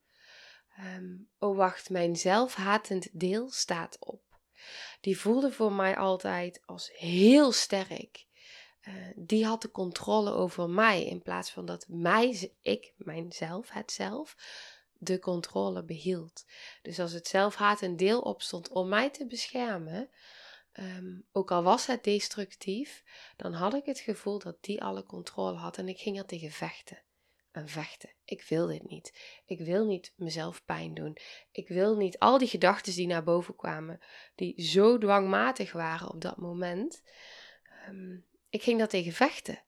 Um, 0.80 1.30
oh 1.40 1.56
wacht, 1.56 1.90
mijn 1.90 2.16
zelfhatend 2.16 3.20
deel 3.20 3.50
staat 3.50 3.98
op. 4.00 4.24
Die 5.02 5.20
voelde 5.20 5.52
voor 5.52 5.72
mij 5.72 5.98
altijd 5.98 6.62
als 6.66 6.92
heel 6.94 7.52
sterk. 7.52 8.26
Eh, 8.82 8.94
die 9.16 9.46
had 9.46 9.62
de 9.62 9.72
controle 9.72 10.32
over 10.32 10.70
mij 10.70 11.06
in 11.06 11.22
plaats 11.22 11.52
van 11.52 11.66
dat 11.66 11.86
mij, 11.88 12.54
ik, 12.62 12.94
mijzelf, 12.98 13.70
het 13.70 13.92
zelf, 13.92 14.36
de 14.98 15.20
controle 15.20 15.84
behield. 15.84 16.46
Dus 16.82 17.00
als 17.00 17.12
het 17.12 17.28
zelfhaat 17.28 17.82
een 17.82 17.98
deel 17.98 18.22
opstond 18.22 18.70
om 18.70 18.90
mij 18.90 19.10
te 19.10 19.28
beschermen, 19.28 20.10
ehm, 20.72 21.20
ook 21.32 21.52
al 21.52 21.64
was 21.64 21.86
het 21.86 22.04
destructief, 22.04 23.04
dan 23.36 23.54
had 23.54 23.74
ik 23.74 23.86
het 23.86 24.00
gevoel 24.00 24.40
dat 24.40 24.58
die 24.64 24.84
alle 24.84 25.04
controle 25.04 25.58
had 25.58 25.78
en 25.78 25.88
ik 25.88 26.00
ging 26.00 26.18
er 26.18 26.26
tegen 26.26 26.52
vechten. 26.52 27.04
En 27.52 27.70
vechten. 27.70 28.10
Ik 28.26 28.44
wil 28.44 28.68
dit 28.68 28.90
niet. 28.90 29.40
Ik 29.46 29.60
wil 29.60 29.86
niet 29.86 30.14
mezelf 30.16 30.66
pijn 30.66 30.94
doen. 30.94 31.18
Ik 31.52 31.68
wil 31.68 31.96
niet 31.96 32.20
al 32.20 32.38
die 32.38 32.48
gedachten 32.48 32.94
die 32.94 33.08
naar 33.08 33.24
boven 33.24 33.56
kwamen, 33.56 34.00
die 34.36 34.62
zo 34.62 34.98
dwangmatig 34.98 35.72
waren 35.72 36.10
op 36.10 36.22
dat 36.22 36.38
moment. 36.38 37.04
Um, 37.88 38.26
ik 38.50 38.64
ging 38.64 38.80
daar 38.80 38.88
tegen 38.88 39.12
vechten. 39.12 39.64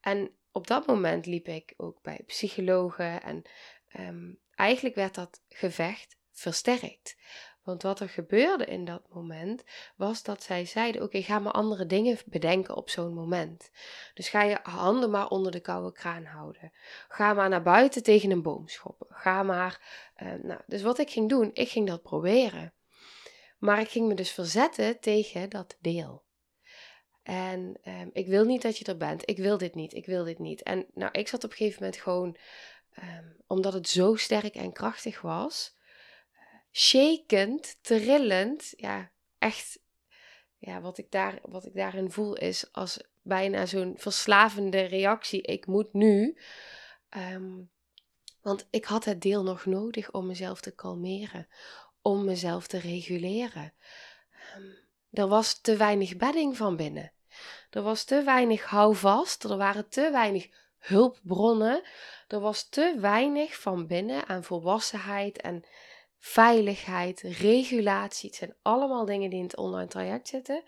En 0.00 0.30
op 0.52 0.66
dat 0.66 0.86
moment 0.86 1.26
liep 1.26 1.48
ik 1.48 1.74
ook 1.76 2.02
bij 2.02 2.22
psychologen 2.26 3.22
en 3.22 3.42
ehm, 3.88 4.32
eigenlijk 4.58 4.94
werd 4.94 5.14
dat 5.14 5.42
gevecht 5.48 6.16
versterkt. 6.32 7.16
Want 7.62 7.82
wat 7.82 8.00
er 8.00 8.08
gebeurde 8.08 8.64
in 8.64 8.84
dat 8.84 9.02
moment 9.08 9.64
was 9.96 10.22
dat 10.22 10.42
zij 10.42 10.64
zeiden: 10.64 11.02
Oké, 11.02 11.22
ga 11.22 11.38
maar 11.38 11.52
andere 11.52 11.86
dingen 11.86 12.18
bedenken 12.26 12.76
op 12.76 12.90
zo'n 12.90 13.14
moment. 13.14 13.70
Dus 14.14 14.28
ga 14.28 14.42
je 14.42 14.58
handen 14.62 15.10
maar 15.10 15.28
onder 15.28 15.52
de 15.52 15.60
koude 15.60 15.92
kraan 15.92 16.24
houden. 16.24 16.72
Ga 17.08 17.34
maar 17.34 17.48
naar 17.48 17.62
buiten 17.62 18.02
tegen 18.02 18.30
een 18.30 18.42
boom 18.42 18.68
schoppen. 18.68 19.06
Ga 19.10 19.42
maar. 19.42 19.80
Uh, 20.22 20.32
nou, 20.42 20.60
dus 20.66 20.82
wat 20.82 20.98
ik 20.98 21.10
ging 21.10 21.28
doen, 21.28 21.50
ik 21.52 21.68
ging 21.68 21.86
dat 21.86 22.02
proberen. 22.02 22.72
Maar 23.58 23.80
ik 23.80 23.88
ging 23.88 24.08
me 24.08 24.14
dus 24.14 24.30
verzetten 24.30 25.00
tegen 25.00 25.50
dat 25.50 25.76
deel. 25.80 26.26
En 27.22 27.80
um, 27.84 28.10
ik 28.12 28.26
wil 28.26 28.44
niet 28.44 28.62
dat 28.62 28.78
je 28.78 28.84
er 28.84 28.96
bent. 28.96 29.28
Ik 29.28 29.36
wil 29.38 29.58
dit 29.58 29.74
niet. 29.74 29.92
Ik 29.94 30.06
wil 30.06 30.24
dit 30.24 30.38
niet. 30.38 30.62
En 30.62 30.86
nou, 30.94 31.12
ik 31.12 31.28
zat 31.28 31.44
op 31.44 31.50
een 31.50 31.56
gegeven 31.56 31.82
moment 31.82 32.00
gewoon, 32.00 32.36
um, 33.02 33.36
omdat 33.46 33.72
het 33.72 33.88
zo 33.88 34.16
sterk 34.16 34.54
en 34.54 34.72
krachtig 34.72 35.20
was, 35.20 35.76
shakend, 36.72 37.78
trillend. 37.80 38.72
Ja, 38.76 39.10
echt. 39.38 39.80
Ja, 40.58 40.80
wat 40.80 40.98
ik, 40.98 41.10
daar, 41.10 41.38
wat 41.42 41.66
ik 41.66 41.74
daarin 41.74 42.10
voel 42.10 42.36
is 42.36 42.72
als 42.72 43.00
bijna 43.22 43.66
zo'n 43.66 43.94
verslavende 43.96 44.80
reactie. 44.80 45.42
Ik 45.42 45.66
moet 45.66 45.92
nu. 45.92 46.38
Um, 47.16 47.70
want 48.40 48.66
ik 48.70 48.84
had 48.84 49.04
het 49.04 49.20
deel 49.20 49.42
nog 49.42 49.66
nodig 49.66 50.10
om 50.10 50.26
mezelf 50.26 50.60
te 50.60 50.74
kalmeren, 50.74 51.48
om 52.02 52.24
mezelf 52.24 52.66
te 52.66 52.78
reguleren. 52.78 53.72
er 55.10 55.28
was 55.28 55.60
te 55.60 55.76
weinig 55.76 56.16
bedding 56.16 56.56
van 56.56 56.76
binnen. 56.76 57.12
Er 57.70 57.82
was 57.82 58.04
te 58.04 58.22
weinig 58.22 58.64
houvast, 58.64 59.44
er 59.44 59.56
waren 59.56 59.88
te 59.88 60.10
weinig 60.10 60.48
hulpbronnen, 60.78 61.82
er 62.28 62.40
was 62.40 62.68
te 62.68 62.96
weinig 63.00 63.60
van 63.60 63.86
binnen 63.86 64.26
aan 64.26 64.44
volwassenheid 64.44 65.40
en 65.40 65.64
veiligheid, 66.18 67.20
regulatie. 67.20 68.28
Het 68.28 68.38
zijn 68.38 68.56
allemaal 68.62 69.04
dingen 69.04 69.30
die 69.30 69.38
in 69.38 69.44
het 69.44 69.56
online 69.56 69.88
traject 69.88 70.28
zitten. 70.28 70.62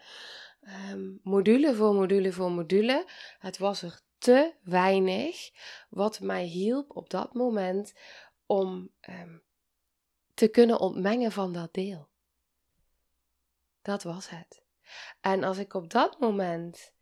Um, 0.91 1.21
module 1.23 1.75
voor 1.75 1.95
module 1.95 2.33
voor 2.33 2.51
module. 2.51 3.05
Het 3.39 3.59
was 3.59 3.83
er 3.83 4.01
te 4.19 4.55
weinig 4.63 5.51
wat 5.89 6.21
mij 6.21 6.45
hielp 6.45 6.97
op 6.97 7.11
dat 7.11 7.35
moment 7.35 7.95
om 8.47 8.91
um, 9.09 9.43
te 10.35 10.49
kunnen 10.49 10.81
ontmengen 10.81 11.33
van 11.33 11.53
dat 11.53 11.75
deel. 11.75 12.09
Dat 13.83 14.03
was 14.03 14.29
het. 14.29 14.63
En 15.21 15.45
als 15.45 15.59
ik 15.59 15.75
op 15.75 15.91
dat 15.91 16.21
moment 16.21 16.93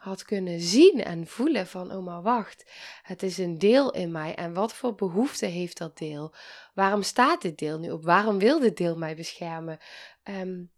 had 0.00 0.22
kunnen 0.22 0.60
zien 0.60 1.04
en 1.04 1.26
voelen 1.26 1.66
van, 1.66 1.92
oh 1.92 2.04
maar 2.04 2.22
wacht, 2.22 2.70
het 3.02 3.22
is 3.22 3.38
een 3.38 3.58
deel 3.58 3.92
in 3.92 4.12
mij 4.12 4.34
en 4.34 4.54
wat 4.54 4.74
voor 4.74 4.94
behoefte 4.94 5.46
heeft 5.46 5.78
dat 5.78 5.98
deel? 5.98 6.34
Waarom 6.74 7.02
staat 7.02 7.42
dit 7.42 7.58
deel 7.58 7.78
nu 7.78 7.90
op? 7.90 8.04
Waarom 8.04 8.38
wil 8.38 8.60
dit 8.60 8.76
deel 8.76 8.96
mij 8.96 9.16
beschermen? 9.16 9.78
Um, 10.24 10.70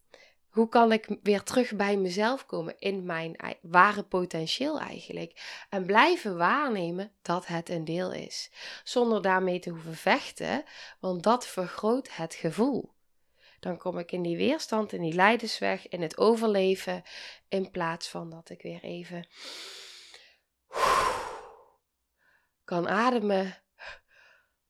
hoe 0.49 0.69
kan 0.69 0.93
ik 0.93 1.17
weer 1.23 1.43
terug 1.43 1.77
bij 1.77 1.97
mezelf 1.97 2.47
komen 2.47 2.75
in 2.79 3.05
mijn 3.05 3.37
ware 3.63 4.03
potentieel 4.03 4.81
eigenlijk? 4.81 5.65
En 5.69 5.87
blijven 5.87 6.37
waarnemen 6.37 7.13
dat 7.23 7.47
het 7.47 7.69
een 7.69 7.85
deel 7.85 8.13
is. 8.13 8.51
Zonder 8.85 9.23
daarmee 9.23 9.59
te 9.59 9.71
hoeven 9.71 9.97
vechten, 9.97 10.65
want 11.01 11.23
dat 11.23 11.47
vergroot 11.47 12.17
het 12.17 12.35
gevoel 12.35 12.92
dan 13.63 13.79
kom 13.79 13.99
ik 13.99 14.13
in 14.13 14.23
die 14.23 14.37
weerstand, 14.37 14.93
in 14.93 15.01
die 15.01 15.13
leidersweg, 15.13 15.89
in 15.89 16.03
het 16.03 16.19
overleven, 16.19 17.03
in 17.49 17.71
plaats 17.71 18.09
van 18.09 18.31
dat 18.31 18.51
ik 18.51 18.63
weer 18.63 18.83
even 18.83 19.29
kan 22.65 22.89
ademen, 22.89 23.63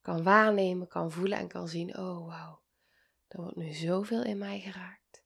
kan 0.01 0.23
waarnemen, 0.23 0.89
kan 0.89 1.13
voelen 1.13 1.39
en 1.39 1.49
kan 1.49 1.69
zien, 1.69 1.99
oh 1.99 2.27
wauw, 2.27 2.63
er 3.29 3.41
wordt 3.41 3.57
nu 3.57 3.73
zoveel 3.73 4.25
in 4.25 4.39
mij 4.39 4.61
geraakt. 4.61 5.25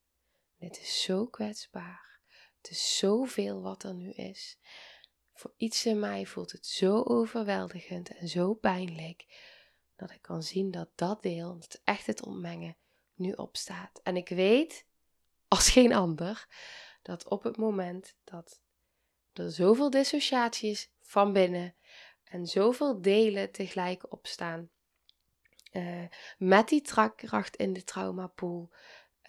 Dit 0.59 0.81
is 0.81 1.03
zo 1.03 1.27
kwetsbaar. 1.27 2.21
Het 2.57 2.71
is 2.71 2.99
zoveel 2.99 3.63
wat 3.63 3.83
er 3.83 3.95
nu 3.95 4.11
is. 4.11 4.59
Voor 5.33 5.55
iets 5.57 5.87
in 5.87 6.01
mij 6.01 6.27
voelt 6.27 6.53
het 6.53 6.67
zo 6.67 7.03
overweldigend 7.03 8.17
en 8.17 8.29
zo 8.29 8.55
pijnlijk 8.55 9.27
dat 9.97 10.11
ik 10.11 10.23
kan 10.23 10.43
zien 10.43 10.71
dat 10.71 10.89
dat 10.95 11.23
deel, 11.23 11.59
dat 11.59 11.81
echt 11.85 12.07
het 12.07 12.23
ontmengen, 12.27 12.77
nu 13.17 13.33
opstaat. 13.33 14.01
En 14.03 14.17
ik 14.17 14.29
weet, 14.29 14.87
als 15.49 15.71
geen 15.71 15.93
ander, 15.93 16.47
dat 17.03 17.29
op 17.29 17.43
het 17.43 17.57
moment 17.57 18.17
dat 18.25 18.61
er 19.33 19.51
zoveel 19.51 19.91
dissociatie 19.91 20.71
is 20.71 20.91
van 21.01 21.33
binnen 21.33 21.75
en 22.25 22.47
zoveel 22.47 23.01
delen 23.03 23.53
tegelijk 23.53 24.13
opstaan, 24.13 24.71
uh, 25.73 26.05
met 26.39 26.69
die 26.69 26.83
kracht 27.17 27.57
in 27.57 27.73
de 27.73 27.85
traumapool, 27.85 28.71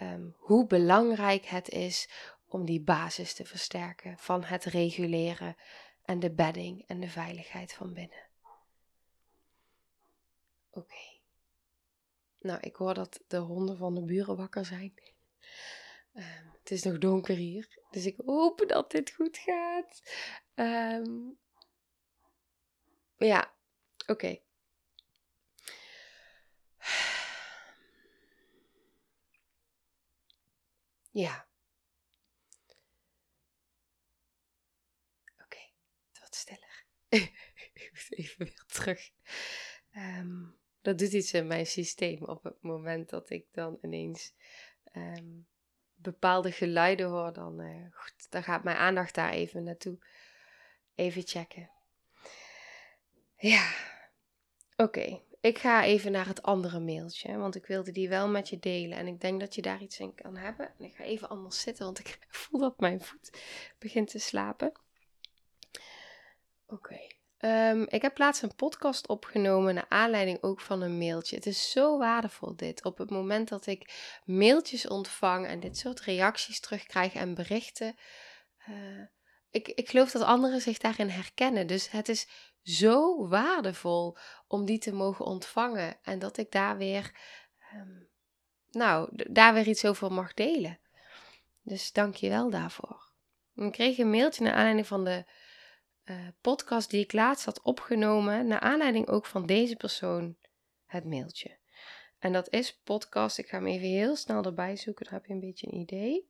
um, 0.02 0.36
hoe 0.38 0.68
belangrijk 0.68 1.46
het 1.46 1.70
is 1.70 2.10
om 2.46 2.66
die 2.66 2.82
basis 2.82 3.34
te 3.34 3.46
versterken 3.46 4.18
van 4.18 4.44
het 4.44 4.64
reguleren 4.64 5.56
en 6.04 6.20
de 6.20 6.32
bedding 6.32 6.88
en 6.88 7.00
de 7.00 7.10
veiligheid 7.10 7.74
van 7.74 7.94
binnen. 7.94 8.28
Oké. 10.72 11.17
Nou, 12.40 12.60
ik 12.60 12.76
hoor 12.76 12.94
dat 12.94 13.24
de 13.28 13.38
honden 13.38 13.78
van 13.78 13.96
de 13.96 14.04
buren 14.04 14.36
wakker 14.36 14.66
zijn. 14.66 14.94
Um, 16.14 16.54
het 16.60 16.72
is 16.72 16.84
nog 16.84 16.98
donker 16.98 17.36
hier, 17.36 17.80
dus 17.92 18.06
ik 18.06 18.18
hoop 18.26 18.64
dat 18.68 18.92
dit 18.92 19.12
goed 19.12 19.38
gaat. 19.38 20.02
Um, 20.56 21.38
ja, 23.18 23.54
oké. 24.08 24.40
Ja. 31.12 31.48
Oké, 35.44 35.58
wat 36.20 36.36
stiller. 36.36 36.86
Even 38.10 38.46
weer 38.46 38.64
terug. 38.68 39.10
Um, 39.96 40.58
dat 40.88 40.98
doet 40.98 41.14
iets 41.14 41.34
in 41.34 41.48
mijn 41.48 41.66
systeem 41.66 42.24
op 42.24 42.44
het 42.44 42.62
moment 42.62 43.10
dat 43.10 43.30
ik 43.30 43.46
dan 43.52 43.78
ineens 43.82 44.34
um, 44.96 45.48
bepaalde 45.96 46.52
geluiden 46.52 47.08
hoor. 47.08 47.34
Dan, 47.34 47.62
uh, 47.62 47.86
goed, 47.92 48.32
dan 48.32 48.44
gaat 48.44 48.64
mijn 48.64 48.78
aandacht 48.78 49.16
daar 49.16 49.32
even 49.32 49.64
naartoe. 49.64 49.98
Even 50.96 51.28
checken. 51.28 51.70
Ja, 53.38 53.74
oké. 54.76 55.22
Ik 55.42 55.58
ga 55.58 55.84
even 55.84 56.12
naar 56.12 56.28
het 56.28 56.42
andere 56.42 56.80
mailtje, 56.80 57.38
want 57.38 57.56
ik 57.56 57.66
wilde 57.66 57.92
die 57.92 58.10
wel 58.10 58.30
met 58.30 58.50
je 58.50 58.60
delen. 58.60 58.98
En 58.98 59.08
ik 59.08 59.22
denk 59.22 59.40
dat 59.40 59.56
je 59.56 59.62
daar 59.62 59.82
iets 59.82 60.00
in 60.00 60.16
kan 60.16 60.38
hebben. 60.38 60.74
En 60.78 60.86
ik 60.86 60.96
ga 60.96 61.04
even 61.04 61.30
anders 61.30 61.62
zitten, 61.62 61.86
want 61.86 62.00
ik 62.00 62.18
voel 62.30 62.60
dat 62.60 62.80
mijn 62.80 63.02
voet 63.02 63.42
begint 63.78 64.10
te 64.10 64.20
slapen. 64.20 64.72
Oké. 66.66 67.17
Ehm, 67.38 67.86
ik 67.88 68.02
heb 68.02 68.18
laatst 68.18 68.44
een 68.44 68.56
podcast 68.56 69.08
opgenomen 69.08 69.74
naar 69.74 69.86
aanleiding 69.90 70.44
ook 70.44 70.62
van 70.62 70.82
een 70.82 70.98
mailtje. 70.98 71.36
Het 71.36 71.46
is 71.46 71.72
zo 71.72 71.98
waardevol 71.98 72.56
dit. 72.56 72.86
Op 72.86 72.98
het 72.98 73.10
moment 73.10 73.50
dat 73.50 73.66
ik 73.66 73.94
mailtjes 74.26 74.88
ontvang 74.88 75.48
en 75.48 75.60
dit 75.60 75.78
soort 75.78 76.00
reacties 76.00 76.60
terugkrijg 76.60 77.14
en 77.14 77.34
berichten. 77.34 77.96
Uh, 78.70 79.06
ik, 79.50 79.68
ik 79.68 79.90
geloof 79.90 80.12
dat 80.12 80.22
anderen 80.22 80.62
zich 80.62 80.78
daarin 80.78 81.10
herkennen. 81.10 81.68
Dus 81.68 81.92
het 81.92 82.10
is 82.10 82.28
zo 82.64 83.28
waardevol 83.28 84.18
om 84.48 84.66
die 84.66 84.80
te 84.80 84.94
mogen 84.94 85.26
ontvangen. 85.26 85.98
En 86.02 86.20
dat 86.20 86.38
ik 86.38 86.52
daar 86.52 86.78
weer, 86.78 87.12
um, 87.74 88.10
nou, 88.72 89.10
daar 89.32 89.54
weer 89.54 89.68
iets 89.68 89.86
over 89.86 90.12
mag 90.12 90.34
delen. 90.34 90.80
Dus 91.62 91.92
dank 91.92 92.16
je 92.16 92.30
wel 92.30 92.50
daarvoor. 92.50 93.12
Ik 93.56 93.72
kreeg 93.72 93.98
een 93.98 94.10
mailtje 94.10 94.44
naar 94.44 94.54
aanleiding 94.54 94.88
van 94.88 95.04
de 95.04 95.26
uh, 96.10 96.28
podcast 96.42 96.90
die 96.90 97.04
ik 97.04 97.14
laatst 97.14 97.46
had 97.46 97.62
opgenomen. 97.62 98.48
Naar 98.48 98.60
aanleiding 98.60 99.08
ook 99.08 99.26
van 99.26 99.46
deze 99.46 99.76
persoon 99.76 100.38
het 100.86 101.06
mailtje. 101.06 101.58
En 102.20 102.34
dat 102.34 102.50
is 102.50 102.80
podcast. 102.84 103.38
Ik 103.38 103.48
ga 103.48 103.58
hem 103.58 103.68
even 103.68 103.88
heel 103.88 104.16
snel 104.16 104.44
erbij 104.44 104.76
zoeken. 104.76 105.06
Dan 105.06 105.14
heb 105.14 105.26
je 105.26 105.34
een 105.34 105.40
beetje 105.40 105.68
een 105.68 105.80
idee. 105.80 106.30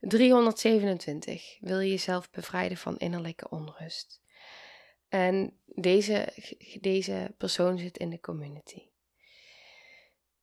327. 0.00 1.56
Wil 1.60 1.80
je 1.80 1.90
jezelf 1.90 2.30
bevrijden 2.30 2.76
van 2.76 2.98
innerlijke 2.98 3.48
onrust? 3.48 4.20
En 5.08 5.60
deze, 5.64 6.32
deze 6.80 7.34
persoon 7.38 7.78
zit 7.78 7.98
in 7.98 8.10
de 8.10 8.20
community. 8.20 8.88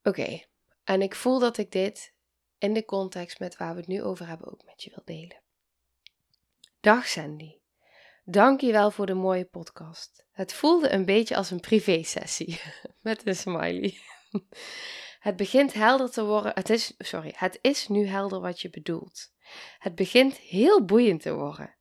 Oké, 0.04 0.44
en 0.84 1.02
ik 1.02 1.16
voel 1.16 1.40
dat 1.40 1.58
ik 1.58 1.72
dit 1.72 2.14
in 2.58 2.74
de 2.74 2.86
context 2.86 3.40
met 3.40 3.58
waar 3.58 3.74
we 3.74 3.80
het 3.80 3.90
nu 3.90 4.04
over 4.04 4.28
hebben 4.28 4.52
ook 4.52 4.66
met 4.66 4.84
je 4.84 4.90
wil 4.90 5.04
delen. 5.06 5.42
Dag 6.80 7.08
Sandy. 7.08 7.57
Dank 8.30 8.62
je 8.62 8.72
wel 8.72 8.92
voor 8.92 9.06
de 9.06 9.14
mooie 9.14 9.46
podcast. 9.46 10.26
Het 10.32 10.54
voelde 10.54 10.92
een 10.92 11.06
beetje 11.06 11.36
als 11.36 11.52
een 11.52 11.60
privé-sessie 11.60 12.60
met 13.02 13.28
een 13.28 13.36
smiley. 13.36 13.98
Het 15.20 15.36
begint 15.36 15.74
helder 15.74 16.12
te 16.12 16.26
worden. 16.26 16.52
Het 16.56 16.70
is, 16.70 16.94
sorry, 16.98 17.34
het 17.36 17.60
is 17.62 17.88
nu 17.88 18.06
helder 18.06 18.42
wat 18.42 18.62
je 18.62 18.70
bedoelt. 18.70 19.34
Het 19.78 19.96
begint 19.96 20.38
heel 20.38 20.86
boeiend 20.86 21.22
te 21.22 21.34
worden. 21.34 21.76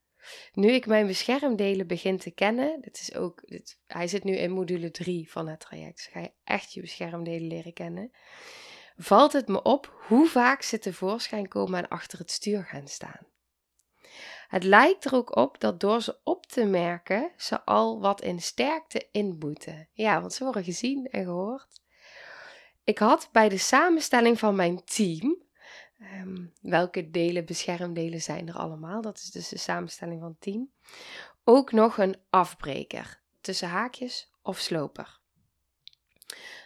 Nu 0.52 0.70
ik 0.70 0.86
mijn 0.86 1.06
beschermdelen 1.06 1.86
begin 1.86 2.18
te 2.18 2.30
kennen, 2.30 2.80
dit 2.80 3.00
is 3.00 3.14
ook, 3.14 3.42
hij 3.86 4.08
zit 4.08 4.24
nu 4.24 4.36
in 4.36 4.50
module 4.50 4.90
3 4.90 5.30
van 5.30 5.48
het 5.48 5.60
traject, 5.60 5.96
dus 5.96 6.06
ga 6.06 6.20
je 6.20 6.32
echt 6.44 6.72
je 6.72 6.80
beschermdelen 6.80 7.48
leren 7.48 7.72
kennen, 7.72 8.10
valt 8.96 9.32
het 9.32 9.48
me 9.48 9.62
op 9.62 10.02
hoe 10.06 10.28
vaak 10.28 10.62
ze 10.62 10.78
tevoorschijn 10.78 11.48
komen 11.48 11.78
en 11.78 11.88
achter 11.88 12.18
het 12.18 12.30
stuur 12.30 12.64
gaan 12.64 12.88
staan. 12.88 13.26
Het 14.48 14.64
lijkt 14.64 15.04
er 15.04 15.14
ook 15.14 15.36
op 15.36 15.60
dat 15.60 15.80
door 15.80 16.02
ze 16.02 16.18
op 16.24 16.46
te 16.46 16.64
merken, 16.64 17.32
ze 17.36 17.64
al 17.64 18.00
wat 18.00 18.20
in 18.20 18.40
sterkte 18.40 19.08
inboeten. 19.10 19.88
Ja, 19.92 20.20
want 20.20 20.32
ze 20.32 20.44
worden 20.44 20.64
gezien 20.64 21.06
en 21.06 21.24
gehoord. 21.24 21.80
Ik 22.84 22.98
had 22.98 23.28
bij 23.32 23.48
de 23.48 23.58
samenstelling 23.58 24.38
van 24.38 24.56
mijn 24.56 24.84
team, 24.84 25.42
ehm, 25.98 26.44
welke 26.60 27.10
delen, 27.10 27.44
beschermdelen 27.44 28.22
zijn 28.22 28.48
er 28.48 28.56
allemaal, 28.56 29.02
dat 29.02 29.16
is 29.16 29.30
dus 29.30 29.48
de 29.48 29.58
samenstelling 29.58 30.20
van 30.20 30.28
het 30.28 30.40
team, 30.40 30.70
ook 31.44 31.72
nog 31.72 31.98
een 31.98 32.16
afbreker, 32.30 33.20
tussen 33.40 33.68
haakjes 33.68 34.30
of 34.42 34.58
sloper. 34.58 35.20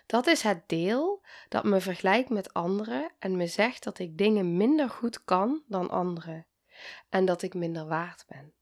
Dat 0.06 0.26
is 0.26 0.42
het 0.42 0.62
deel 0.68 1.22
dat 1.48 1.64
me 1.64 1.80
vergelijkt 1.80 2.28
met 2.28 2.52
anderen 2.54 3.12
en 3.18 3.36
me 3.36 3.46
zegt 3.46 3.84
dat 3.84 3.98
ik 3.98 4.18
dingen 4.18 4.56
minder 4.56 4.90
goed 4.90 5.24
kan 5.24 5.62
dan 5.66 5.90
anderen 5.90 6.46
en 7.08 7.24
dat 7.24 7.42
ik 7.42 7.54
minder 7.54 7.86
waard 7.86 8.24
ben. 8.28 8.52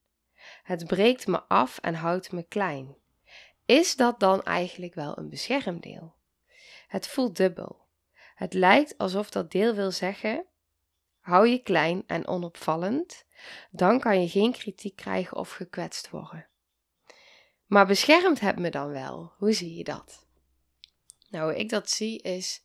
Het 0.63 0.87
breekt 0.87 1.27
me 1.27 1.43
af 1.43 1.79
en 1.79 1.95
houdt 1.95 2.33
me 2.33 2.43
klein. 2.43 2.97
Is 3.65 3.97
dat 3.97 4.21
dan 4.21 4.43
eigenlijk 4.43 4.95
wel 4.95 5.19
een 5.19 5.29
beschermdeel? 5.29 6.15
Het 6.87 7.07
voelt 7.07 7.37
dubbel. 7.37 7.87
Het 8.35 8.55
lijkt 8.55 8.99
alsof 8.99 9.31
dat 9.31 9.51
deel 9.51 9.75
wil 9.75 9.91
zeggen: 9.91 10.47
hou 11.19 11.49
je 11.49 11.63
klein 11.63 12.05
en 12.07 12.27
onopvallend, 12.27 13.25
dan 13.71 14.01
kan 14.01 14.21
je 14.21 14.29
geen 14.29 14.53
kritiek 14.53 14.97
krijgen 14.97 15.37
of 15.37 15.51
gekwetst 15.51 16.11
worden. 16.11 16.49
Maar 17.67 17.87
beschermt 17.87 18.41
het 18.41 18.59
me 18.59 18.71
dan 18.71 18.89
wel? 18.89 19.33
Hoe 19.37 19.53
zie 19.53 19.75
je 19.75 19.85
dat? 19.85 20.27
Nou, 21.31 21.51
hoe 21.51 21.61
ik 21.61 21.69
dat 21.69 21.91
zie 21.91 22.23
is: 22.23 22.65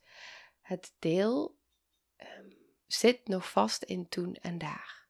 het 0.62 0.94
deel 1.00 1.58
ehm, 2.16 2.50
zit 2.88 3.28
nog 3.28 3.52
vast 3.52 3.84
in 3.84 4.10
toen 4.10 4.36
en 4.36 4.58
daar. 4.58 5.03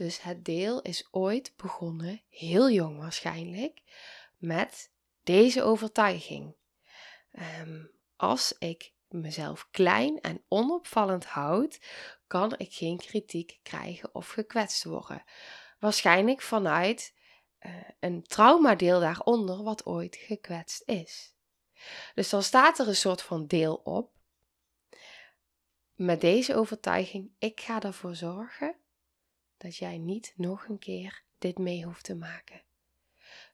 Dus 0.00 0.22
het 0.22 0.44
deel 0.44 0.82
is 0.82 1.08
ooit 1.10 1.52
begonnen, 1.56 2.22
heel 2.28 2.70
jong 2.70 2.98
waarschijnlijk, 2.98 3.82
met 4.36 4.90
deze 5.24 5.62
overtuiging. 5.62 6.54
Ehm, 7.32 7.84
als 8.16 8.54
ik 8.58 8.92
mezelf 9.08 9.68
klein 9.70 10.20
en 10.20 10.44
onopvallend 10.48 11.24
houd, 11.24 11.80
kan 12.26 12.54
ik 12.58 12.74
geen 12.74 12.96
kritiek 12.96 13.58
krijgen 13.62 14.14
of 14.14 14.28
gekwetst 14.28 14.84
worden. 14.84 15.24
Waarschijnlijk 15.78 16.40
vanuit 16.40 17.14
uh, 17.60 17.72
een 18.00 18.22
traumadeel 18.22 19.00
daaronder 19.00 19.62
wat 19.62 19.86
ooit 19.86 20.16
gekwetst 20.16 20.82
is. 20.86 21.34
Dus 22.14 22.28
dan 22.28 22.42
staat 22.42 22.78
er 22.78 22.88
een 22.88 22.96
soort 22.96 23.22
van 23.22 23.46
deel 23.46 23.74
op. 23.74 24.12
Met 25.94 26.20
deze 26.20 26.54
overtuiging, 26.54 27.30
ik 27.38 27.60
ga 27.60 27.82
ervoor 27.82 28.14
zorgen 28.14 28.76
dat 29.60 29.76
jij 29.76 29.98
niet 29.98 30.32
nog 30.36 30.68
een 30.68 30.78
keer 30.78 31.22
dit 31.38 31.58
mee 31.58 31.84
hoeft 31.84 32.04
te 32.04 32.14
maken. 32.14 32.62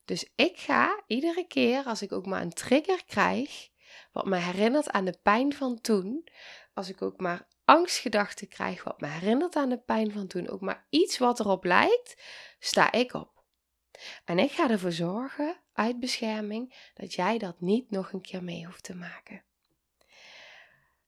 Dus 0.04 0.30
ik 0.34 0.58
ga 0.58 1.02
iedere 1.06 1.46
keer 1.46 1.84
als 1.84 2.02
ik 2.02 2.12
ook 2.12 2.26
maar 2.26 2.42
een 2.42 2.52
trigger 2.52 3.04
krijg, 3.04 3.68
wat 4.12 4.26
me 4.26 4.36
herinnert 4.36 4.90
aan 4.90 5.04
de 5.04 5.18
pijn 5.22 5.54
van 5.54 5.80
toen, 5.80 6.28
als 6.74 6.88
ik 6.88 7.02
ook 7.02 7.20
maar 7.20 7.48
angstgedachten 7.64 8.48
krijg, 8.48 8.84
wat 8.84 9.00
me 9.00 9.06
herinnert 9.06 9.56
aan 9.56 9.68
de 9.68 9.78
pijn 9.78 10.12
van 10.12 10.26
toen, 10.26 10.48
ook 10.48 10.60
maar 10.60 10.86
iets 10.90 11.18
wat 11.18 11.40
erop 11.40 11.64
lijkt, 11.64 12.22
sta 12.58 12.92
ik 12.92 13.14
op. 13.14 13.44
En 14.24 14.38
ik 14.38 14.50
ga 14.50 14.70
ervoor 14.70 14.92
zorgen, 14.92 15.60
uit 15.72 16.00
bescherming, 16.00 16.90
dat 16.94 17.14
jij 17.14 17.38
dat 17.38 17.60
niet 17.60 17.90
nog 17.90 18.12
een 18.12 18.20
keer 18.20 18.44
mee 18.44 18.64
hoeft 18.64 18.82
te 18.82 18.94
maken. 18.94 19.44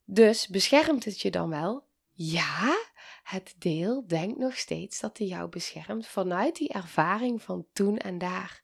Dus 0.04 0.48
beschermt 0.48 1.04
het 1.04 1.20
je 1.20 1.30
dan 1.30 1.48
wel? 1.48 1.87
Ja, 2.12 2.88
het 3.28 3.54
deel 3.58 4.06
denkt 4.06 4.38
nog 4.38 4.56
steeds 4.56 5.00
dat 5.00 5.18
hij 5.18 5.26
jou 5.26 5.48
beschermt 5.48 6.06
vanuit 6.06 6.56
die 6.56 6.68
ervaring 6.68 7.42
van 7.42 7.66
toen 7.72 7.96
en 7.96 8.18
daar. 8.18 8.62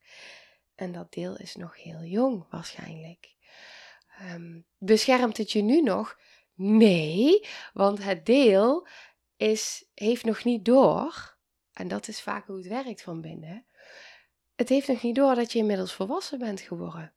En 0.74 0.92
dat 0.92 1.12
deel 1.12 1.36
is 1.36 1.54
nog 1.54 1.82
heel 1.82 2.02
jong 2.02 2.46
waarschijnlijk. 2.50 3.34
Um, 4.32 4.66
beschermt 4.78 5.36
het 5.36 5.52
je 5.52 5.62
nu 5.62 5.82
nog? 5.82 6.18
Nee, 6.54 7.46
want 7.72 8.02
het 8.02 8.26
deel 8.26 8.86
is, 9.36 9.90
heeft 9.94 10.24
nog 10.24 10.44
niet 10.44 10.64
door, 10.64 11.36
en 11.72 11.88
dat 11.88 12.08
is 12.08 12.20
vaak 12.20 12.46
hoe 12.46 12.56
het 12.56 12.66
werkt 12.66 13.02
van 13.02 13.20
binnen. 13.20 13.66
Het 14.56 14.68
heeft 14.68 14.88
nog 14.88 15.02
niet 15.02 15.14
door 15.14 15.34
dat 15.34 15.52
je 15.52 15.58
inmiddels 15.58 15.92
volwassen 15.92 16.38
bent 16.38 16.60
geworden. 16.60 17.12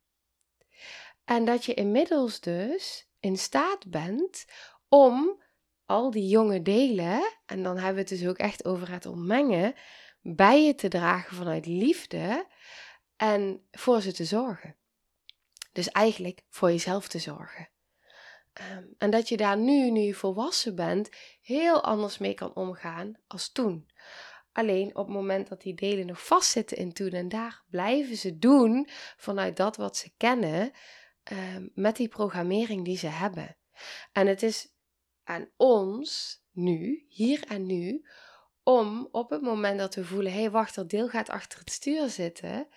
En 1.24 1.44
dat 1.44 1.64
je 1.64 1.74
inmiddels 1.74 2.40
dus 2.40 3.08
in 3.20 3.38
staat 3.38 3.90
bent 3.90 4.44
om 4.88 5.42
al 5.88 6.10
die 6.10 6.28
jonge 6.28 6.62
delen, 6.62 7.36
en 7.46 7.62
dan 7.62 7.74
hebben 7.74 7.94
we 7.94 8.00
het 8.00 8.08
dus 8.08 8.26
ook 8.26 8.36
echt 8.36 8.64
over 8.64 8.90
het 8.90 9.06
ontmengen, 9.06 9.74
bij 10.22 10.64
je 10.64 10.74
te 10.74 10.88
dragen 10.88 11.36
vanuit 11.36 11.66
liefde 11.66 12.46
en 13.16 13.66
voor 13.70 14.00
ze 14.00 14.12
te 14.12 14.24
zorgen. 14.24 14.76
Dus 15.72 15.88
eigenlijk 15.88 16.42
voor 16.48 16.70
jezelf 16.70 17.08
te 17.08 17.18
zorgen. 17.18 17.68
Ehm, 18.52 18.84
en 18.98 19.10
dat 19.10 19.28
je 19.28 19.36
daar 19.36 19.56
nu, 19.56 19.90
nu 19.90 20.00
je 20.00 20.14
volwassen 20.14 20.74
bent, 20.74 21.08
heel 21.40 21.82
anders 21.82 22.18
mee 22.18 22.34
kan 22.34 22.54
omgaan 22.54 23.18
als 23.26 23.52
toen. 23.52 23.90
Alleen 24.52 24.96
op 24.96 25.06
het 25.06 25.14
moment 25.14 25.48
dat 25.48 25.60
die 25.60 25.74
delen 25.74 26.06
nog 26.06 26.26
vastzitten 26.26 26.76
in 26.76 26.92
toen 26.92 27.10
en 27.10 27.28
daar, 27.28 27.62
blijven 27.70 28.16
ze 28.16 28.38
doen 28.38 28.88
vanuit 29.16 29.56
dat 29.56 29.76
wat 29.76 29.96
ze 29.96 30.12
kennen, 30.16 30.70
ehm, 31.22 31.68
met 31.74 31.96
die 31.96 32.08
programmering 32.08 32.84
die 32.84 32.98
ze 32.98 33.06
hebben. 33.06 33.56
En 34.12 34.26
het 34.26 34.42
is 34.42 34.76
aan 35.28 35.50
ons 35.56 36.42
nu, 36.52 37.04
hier 37.08 37.44
en 37.48 37.66
nu, 37.66 38.06
om 38.62 39.08
op 39.10 39.30
het 39.30 39.42
moment 39.42 39.78
dat 39.78 39.94
we 39.94 40.04
voelen, 40.04 40.32
hé 40.32 40.40
hey, 40.40 40.50
wacht, 40.50 40.74
dat 40.74 40.90
deel 40.90 41.08
gaat 41.08 41.28
achter 41.28 41.58
het 41.58 41.70
stuur 41.70 42.08
zitten, 42.08 42.68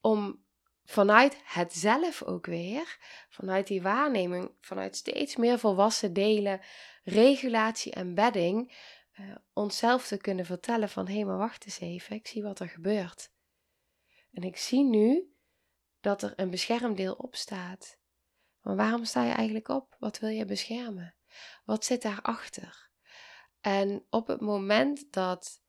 om 0.00 0.44
vanuit 0.84 1.36
het 1.44 1.72
zelf 1.72 2.22
ook 2.22 2.46
weer, 2.46 2.98
vanuit 3.28 3.66
die 3.66 3.82
waarneming, 3.82 4.50
vanuit 4.60 4.96
steeds 4.96 5.36
meer 5.36 5.58
volwassen 5.58 6.12
delen, 6.12 6.60
regulatie 7.04 7.92
en 7.92 8.14
bedding, 8.14 8.74
uh, 9.20 9.34
onszelf 9.52 10.06
te 10.06 10.16
kunnen 10.16 10.44
vertellen 10.44 10.88
van 10.88 11.06
hé, 11.06 11.14
hey, 11.14 11.24
maar 11.24 11.38
wacht 11.38 11.64
eens 11.64 11.80
even, 11.80 12.16
ik 12.16 12.26
zie 12.26 12.42
wat 12.42 12.60
er 12.60 12.68
gebeurt. 12.68 13.30
En 14.32 14.42
ik 14.42 14.56
zie 14.56 14.84
nu 14.84 15.34
dat 16.00 16.22
er 16.22 16.32
een 16.36 16.50
beschermdeel 16.50 17.14
op 17.14 17.36
staat. 17.36 17.98
Maar 18.60 18.76
waarom 18.76 19.04
sta 19.04 19.24
je 19.24 19.32
eigenlijk 19.32 19.68
op? 19.68 19.96
Wat 19.98 20.18
wil 20.18 20.28
je 20.28 20.44
beschermen? 20.44 21.14
Wat 21.64 21.84
zit 21.84 22.02
daarachter? 22.02 22.90
En 23.60 24.06
op 24.10 24.26
het 24.26 24.40
moment 24.40 25.12
dat 25.12 25.60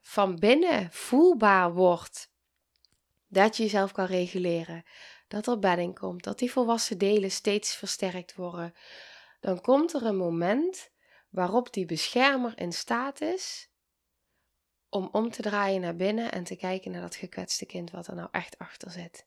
van 0.00 0.38
binnen 0.38 0.92
voelbaar 0.92 1.72
wordt 1.72 2.30
dat 3.26 3.56
je 3.56 3.62
jezelf 3.62 3.92
kan 3.92 4.04
reguleren, 4.04 4.84
dat 5.28 5.46
er 5.46 5.58
bedding 5.58 5.98
komt, 5.98 6.24
dat 6.24 6.38
die 6.38 6.52
volwassen 6.52 6.98
delen 6.98 7.30
steeds 7.30 7.76
versterkt 7.76 8.34
worden, 8.34 8.74
dan 9.40 9.60
komt 9.60 9.94
er 9.94 10.04
een 10.04 10.16
moment 10.16 10.90
waarop 11.28 11.72
die 11.72 11.86
beschermer 11.86 12.58
in 12.58 12.72
staat 12.72 13.20
is 13.20 13.70
om 14.88 15.08
om 15.12 15.30
te 15.30 15.42
draaien 15.42 15.80
naar 15.80 15.96
binnen 15.96 16.32
en 16.32 16.44
te 16.44 16.56
kijken 16.56 16.90
naar 16.90 17.00
dat 17.00 17.14
gekwetste 17.14 17.66
kind 17.66 17.90
wat 17.90 18.06
er 18.06 18.14
nou 18.14 18.28
echt 18.30 18.58
achter 18.58 18.90
zit. 18.90 19.26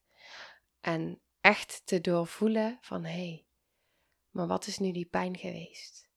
En 0.80 1.21
echt 1.41 1.82
te 1.86 2.01
doorvoelen 2.01 2.77
van 2.82 3.04
hé, 3.04 3.12
hey, 3.12 3.45
maar 4.32 4.48
wat 4.48 4.67
is 4.67 4.78
nu 4.78 4.91
die 4.91 5.06
pijn 5.06 5.38
geweest? 5.38 6.10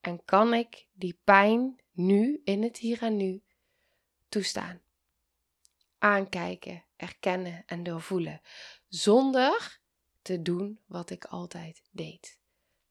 En 0.00 0.24
kan 0.24 0.54
ik 0.54 0.86
die 0.92 1.20
pijn 1.24 1.80
nu, 1.92 2.40
in 2.44 2.62
het 2.62 2.76
hier 2.76 3.02
en 3.02 3.16
nu, 3.16 3.42
toestaan? 4.28 4.80
Aankijken, 5.98 6.84
erkennen 6.96 7.62
en 7.66 7.82
doorvoelen, 7.82 8.40
zonder 8.88 9.80
te 10.22 10.42
doen 10.42 10.80
wat 10.86 11.10
ik 11.10 11.24
altijd 11.24 11.82
deed. 11.90 12.38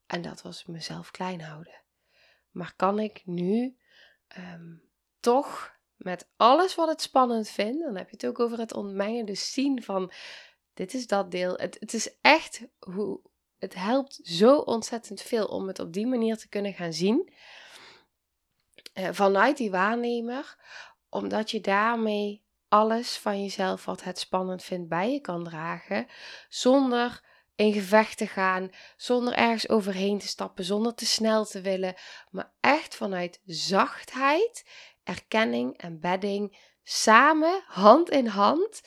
En 0.05 0.21
dat 0.21 0.41
was 0.41 0.65
mezelf 0.65 1.11
klein 1.11 1.41
houden. 1.41 1.81
Maar 2.51 2.73
kan 2.75 2.99
ik 2.99 3.21
nu 3.25 3.77
ehm, 4.27 4.75
toch 5.19 5.75
met 5.95 6.29
alles 6.35 6.75
wat 6.75 6.87
het 6.87 7.01
spannend 7.01 7.49
vindt, 7.49 7.83
dan 7.83 7.95
heb 7.95 8.09
je 8.09 8.15
het 8.15 8.25
ook 8.25 8.39
over 8.39 8.57
het 8.59 8.73
ontmengen, 8.73 9.25
dus 9.25 9.53
zien 9.53 9.83
van 9.83 10.11
dit 10.73 10.93
is 10.93 11.07
dat 11.07 11.31
deel. 11.31 11.55
Het, 11.55 11.77
het 11.79 11.93
is 11.93 12.17
echt 12.21 12.67
hoe, 12.79 13.21
het 13.59 13.75
helpt 13.75 14.19
zo 14.23 14.57
ontzettend 14.57 15.21
veel 15.21 15.45
om 15.45 15.67
het 15.67 15.79
op 15.79 15.93
die 15.93 16.07
manier 16.07 16.37
te 16.37 16.49
kunnen 16.49 16.73
gaan 16.73 16.93
zien. 16.93 17.33
Eh, 18.93 19.09
vanuit 19.11 19.57
die 19.57 19.71
waarnemer, 19.71 20.57
omdat 21.09 21.51
je 21.51 21.61
daarmee 21.61 22.45
alles 22.67 23.17
van 23.17 23.41
jezelf 23.41 23.85
wat 23.85 24.03
het 24.03 24.19
spannend 24.19 24.63
vindt 24.63 24.89
bij 24.89 25.11
je 25.11 25.19
kan 25.19 25.43
dragen, 25.43 26.07
zonder 26.49 27.23
in 27.55 27.73
gevecht 27.73 28.17
te 28.17 28.27
gaan, 28.27 28.69
zonder 28.97 29.33
ergens 29.33 29.69
overheen 29.69 30.19
te 30.19 30.27
stappen, 30.27 30.63
zonder 30.63 30.93
te 30.93 31.05
snel 31.05 31.45
te 31.45 31.61
willen, 31.61 31.95
maar 32.29 32.51
echt 32.59 32.95
vanuit 32.95 33.41
zachtheid, 33.45 34.65
erkenning 35.03 35.77
en 35.77 35.99
bedding, 35.99 36.57
samen, 36.83 37.63
hand 37.65 38.09
in 38.09 38.27
hand. 38.27 38.81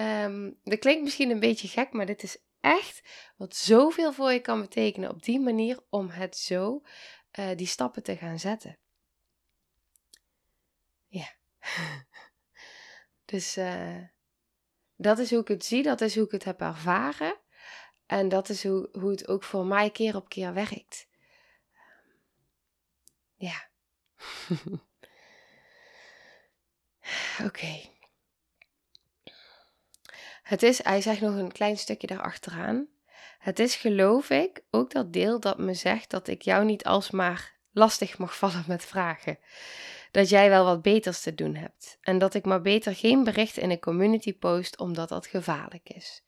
Um, 0.00 0.58
dat 0.62 0.78
klinkt 0.78 1.02
misschien 1.02 1.30
een 1.30 1.40
beetje 1.40 1.68
gek, 1.68 1.92
maar 1.92 2.06
dit 2.06 2.22
is 2.22 2.43
echt 2.64 3.02
wat 3.36 3.56
zoveel 3.56 4.12
voor 4.12 4.32
je 4.32 4.40
kan 4.40 4.60
betekenen 4.60 5.10
op 5.10 5.22
die 5.22 5.40
manier 5.40 5.78
om 5.88 6.08
het 6.08 6.36
zo, 6.36 6.82
uh, 7.38 7.56
die 7.56 7.66
stappen 7.66 8.02
te 8.02 8.16
gaan 8.16 8.38
zetten. 8.38 8.78
Ja. 11.06 11.34
dus 13.24 13.56
uh, 13.56 14.02
dat 14.96 15.18
is 15.18 15.30
hoe 15.30 15.40
ik 15.40 15.48
het 15.48 15.64
zie, 15.64 15.82
dat 15.82 16.00
is 16.00 16.14
hoe 16.14 16.24
ik 16.24 16.30
het 16.30 16.44
heb 16.44 16.60
ervaren. 16.60 17.38
En 18.06 18.28
dat 18.28 18.48
is 18.48 18.64
hoe, 18.64 18.88
hoe 18.92 19.10
het 19.10 19.28
ook 19.28 19.44
voor 19.44 19.66
mij 19.66 19.90
keer 19.90 20.16
op 20.16 20.28
keer 20.28 20.52
werkt. 20.52 21.08
Ja. 23.34 23.68
Oké. 27.38 27.44
Okay. 27.44 27.93
Het 30.44 30.62
is, 30.62 30.82
hij 30.82 31.00
zegt 31.00 31.20
nog 31.20 31.34
een 31.34 31.52
klein 31.52 31.76
stukje 31.76 32.06
daarachteraan. 32.06 32.86
Het 33.38 33.58
is, 33.58 33.76
geloof 33.76 34.30
ik, 34.30 34.60
ook 34.70 34.92
dat 34.92 35.12
deel 35.12 35.40
dat 35.40 35.58
me 35.58 35.74
zegt 35.74 36.10
dat 36.10 36.28
ik 36.28 36.42
jou 36.42 36.64
niet 36.64 36.84
alsmaar 36.84 37.52
lastig 37.72 38.18
mag 38.18 38.36
vallen 38.36 38.64
met 38.66 38.84
vragen. 38.84 39.38
Dat 40.10 40.28
jij 40.28 40.48
wel 40.48 40.64
wat 40.64 40.82
beters 40.82 41.20
te 41.20 41.34
doen 41.34 41.54
hebt. 41.54 41.98
En 42.00 42.18
dat 42.18 42.34
ik 42.34 42.44
maar 42.44 42.60
beter 42.60 42.94
geen 42.94 43.24
bericht 43.24 43.56
in 43.56 43.70
een 43.70 43.80
community 43.80 44.38
post 44.38 44.78
omdat 44.78 45.08
dat 45.08 45.26
gevaarlijk 45.26 45.88
is. 45.88 46.22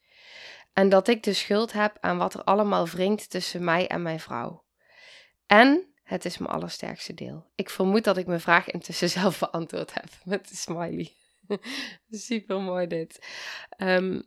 En 0.73 0.89
dat 0.89 1.07
ik 1.07 1.23
de 1.23 1.33
schuld 1.33 1.73
heb 1.73 1.97
aan 1.99 2.17
wat 2.17 2.33
er 2.33 2.43
allemaal 2.43 2.87
wringt 2.87 3.29
tussen 3.29 3.63
mij 3.63 3.87
en 3.87 4.01
mijn 4.01 4.19
vrouw. 4.19 4.63
En 5.45 5.93
het 6.03 6.25
is 6.25 6.37
mijn 6.37 6.51
allersterkste 6.51 7.13
deel. 7.13 7.45
Ik 7.55 7.69
vermoed 7.69 8.03
dat 8.03 8.17
ik 8.17 8.27
mijn 8.27 8.41
vraag 8.41 8.67
intussen 8.67 9.09
zelf 9.19 9.39
beantwoord 9.39 9.93
heb 9.93 10.09
met 10.23 10.49
de 10.49 10.55
smiley. 10.55 11.15
Super 12.11 12.61
mooi 12.61 12.87
dit. 12.87 13.25
Ehm, 13.69 14.21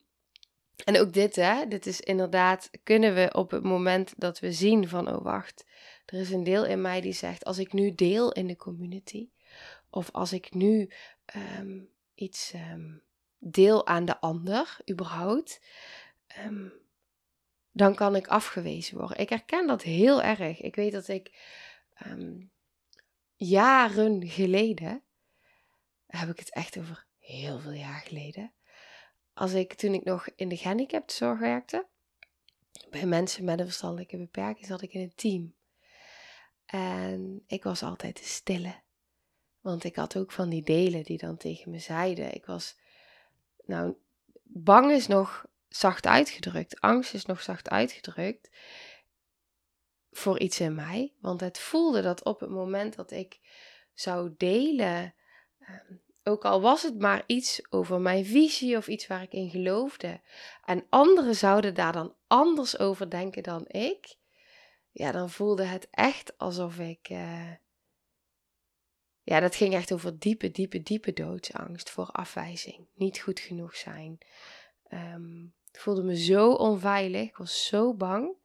en 0.84 0.98
ook 1.00 1.12
dit, 1.12 1.36
hè, 1.36 1.66
dit 1.66 1.86
is 1.86 2.00
inderdaad, 2.00 2.70
kunnen 2.82 3.14
we 3.14 3.30
op 3.32 3.50
het 3.50 3.62
moment 3.62 4.14
dat 4.16 4.38
we 4.40 4.52
zien 4.52 4.88
van, 4.88 5.08
oh 5.08 5.22
wacht, 5.22 5.64
er 6.06 6.20
is 6.20 6.30
een 6.30 6.44
deel 6.44 6.66
in 6.66 6.80
mij 6.80 7.00
die 7.00 7.12
zegt, 7.12 7.44
als 7.44 7.58
ik 7.58 7.72
nu 7.72 7.94
deel 7.94 8.32
in 8.32 8.46
de 8.46 8.56
community, 8.56 9.30
of 9.90 10.10
als 10.10 10.32
ik 10.32 10.54
nu 10.54 10.90
ehm, 11.24 11.80
iets 12.14 12.52
ehm, 12.52 12.96
deel 13.38 13.86
aan 13.86 14.04
de 14.04 14.20
ander, 14.20 14.76
überhaupt, 14.90 15.60
dan 17.72 17.94
kan 17.94 18.16
ik 18.16 18.26
afgewezen 18.26 18.98
worden. 18.98 19.18
Ik 19.18 19.28
herken 19.28 19.66
dat 19.66 19.82
heel 19.82 20.22
erg. 20.22 20.60
Ik 20.60 20.74
weet 20.74 20.92
dat 20.92 21.08
ik 21.08 21.32
jaren 23.36 24.28
geleden, 24.28 25.02
heb 26.06 26.28
ik 26.28 26.38
het 26.38 26.52
echt 26.52 26.78
over 26.78 27.06
heel 27.30 27.58
veel 27.58 27.72
jaar 27.72 28.00
geleden. 28.00 28.52
Als 29.34 29.52
ik, 29.52 29.74
toen 29.74 29.94
ik 29.94 30.04
nog 30.04 30.28
in 30.36 30.48
de 30.48 30.56
gehandicaptenzorg 30.56 31.38
werkte, 31.38 31.86
bij 32.90 33.06
mensen 33.06 33.44
met 33.44 33.58
een 33.58 33.64
verstandelijke 33.64 34.16
beperking, 34.16 34.66
zat 34.66 34.82
ik 34.82 34.92
in 34.92 35.00
een 35.00 35.14
team. 35.14 35.54
En 36.66 37.42
ik 37.46 37.62
was 37.62 37.82
altijd 37.82 38.16
de 38.16 38.24
stille. 38.24 38.74
Want 39.60 39.84
ik 39.84 39.96
had 39.96 40.16
ook 40.16 40.32
van 40.32 40.48
die 40.48 40.62
delen 40.62 41.04
die 41.04 41.18
dan 41.18 41.36
tegen 41.36 41.70
me 41.70 41.78
zeiden. 41.78 42.34
Ik 42.34 42.46
was, 42.46 42.76
nou, 43.64 43.94
bang 44.42 44.90
is 44.90 45.06
nog 45.06 45.46
zacht 45.68 46.06
uitgedrukt. 46.06 46.80
Angst 46.80 47.14
is 47.14 47.24
nog 47.24 47.42
zacht 47.42 47.68
uitgedrukt. 47.68 48.50
Voor 50.10 50.38
iets 50.40 50.60
in 50.60 50.74
mij. 50.74 51.14
Want 51.20 51.40
het 51.40 51.58
voelde 51.58 52.02
dat 52.02 52.24
op 52.24 52.40
het 52.40 52.50
moment 52.50 52.94
dat 52.96 53.10
ik 53.10 53.40
zou 53.94 54.34
delen. 54.36 55.14
Ehm, 56.22 56.32
ook 56.32 56.44
al 56.44 56.60
was 56.60 56.82
het 56.82 56.98
maar 56.98 57.24
iets 57.26 57.62
over 57.70 58.00
mijn 58.00 58.24
visie 58.24 58.76
of 58.76 58.88
iets 58.88 59.06
waar 59.06 59.22
ik 59.22 59.32
in 59.32 59.50
geloofde. 59.50 60.20
En 60.64 60.86
anderen 60.88 61.34
zouden 61.34 61.74
daar 61.74 61.92
dan 61.92 62.14
anders 62.26 62.78
over 62.78 63.10
denken 63.10 63.42
dan 63.42 63.64
ik. 63.68 64.16
Ja, 64.90 65.12
dan 65.12 65.30
voelde 65.30 65.64
het 65.64 65.88
echt 65.90 66.38
alsof 66.38 66.78
ik. 66.78 67.08
Uh... 67.10 67.52
ja, 69.22 69.40
dat 69.40 69.54
ging 69.54 69.74
echt 69.74 69.92
over 69.92 70.18
diepe, 70.18 70.50
diepe, 70.50 70.82
diepe 70.82 71.12
doodsangst 71.12 71.90
voor 71.90 72.06
afwijzing. 72.06 72.86
Niet 72.94 73.18
goed 73.18 73.40
genoeg 73.40 73.76
zijn. 73.76 74.18
Um, 74.88 75.54
ik 75.72 75.80
voelde 75.80 76.02
me 76.02 76.16
zo 76.16 76.52
onveilig. 76.52 77.28
Ik 77.28 77.36
was 77.36 77.66
zo 77.66 77.94
bang. 77.94 78.36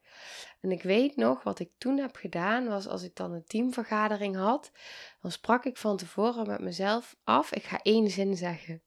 En 0.60 0.72
ik 0.72 0.82
weet 0.82 1.16
nog 1.16 1.42
wat 1.42 1.58
ik 1.58 1.70
toen 1.78 1.98
heb 1.98 2.16
gedaan, 2.16 2.68
was 2.68 2.88
als 2.88 3.02
ik 3.02 3.16
dan 3.16 3.32
een 3.32 3.44
teamvergadering 3.46 4.36
had, 4.36 4.70
dan 5.20 5.30
sprak 5.30 5.64
ik 5.64 5.76
van 5.76 5.96
tevoren 5.96 6.46
met 6.46 6.60
mezelf 6.60 7.16
af, 7.24 7.52
ik 7.52 7.64
ga 7.64 7.80
één 7.82 8.10
zin 8.10 8.36
zeggen. 8.36 8.82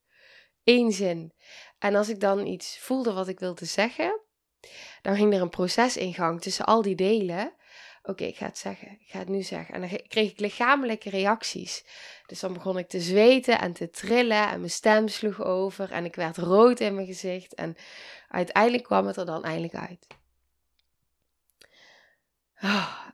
Eén 0.64 0.92
zin. 0.92 1.34
En 1.80 1.96
als 1.96 2.10
ik 2.10 2.20
dan 2.20 2.46
iets 2.46 2.80
voelde 2.80 3.14
wat 3.14 3.28
ik 3.28 3.40
wilde 3.40 3.66
zeggen, 3.66 4.20
dan 5.02 5.16
ging 5.16 5.34
er 5.34 5.42
een 5.42 5.50
proces 5.50 5.98
in 5.98 6.14
gang 6.14 6.42
tussen 6.42 6.66
al 6.66 6.82
die 6.82 6.96
delen. 6.96 7.54
Oké, 8.04 8.24
ik 8.24 8.38
ga 8.38 8.46
het 8.46 8.58
zeggen. 8.58 8.92
Ik 8.92 9.10
ga 9.10 9.20
het 9.20 9.30
nu 9.30 9.42
zeggen. 9.42 9.74
En 9.74 9.82
dan 9.82 10.00
kreeg 10.08 10.32
ik 10.32 10.40
lichamelijke 10.40 11.10
reacties. 11.10 11.86
Dus 12.26 12.40
dan 12.40 12.54
begon 12.54 12.78
ik 12.78 12.88
te 12.88 13.02
zweten 13.02 13.60
en 13.60 13.74
te 13.74 13.90
trillen 13.90 14.50
en 14.50 14.60
mijn 14.60 14.72
stem 14.72 15.08
sloeg 15.08 15.44
over 15.44 15.92
en 15.92 16.06
ik 16.06 16.16
werd 16.16 16.38
rood 16.38 16.80
in 16.80 16.96
mijn 16.96 17.08
gezicht. 17.08 17.54
En 17.54 17.76
uiteindelijk 18.28 18.84
kwam 18.84 19.08
het 19.08 19.18
er 19.18 19.26
dan 19.26 19.44
eindelijk 19.44 19.76
uit. 19.76 20.08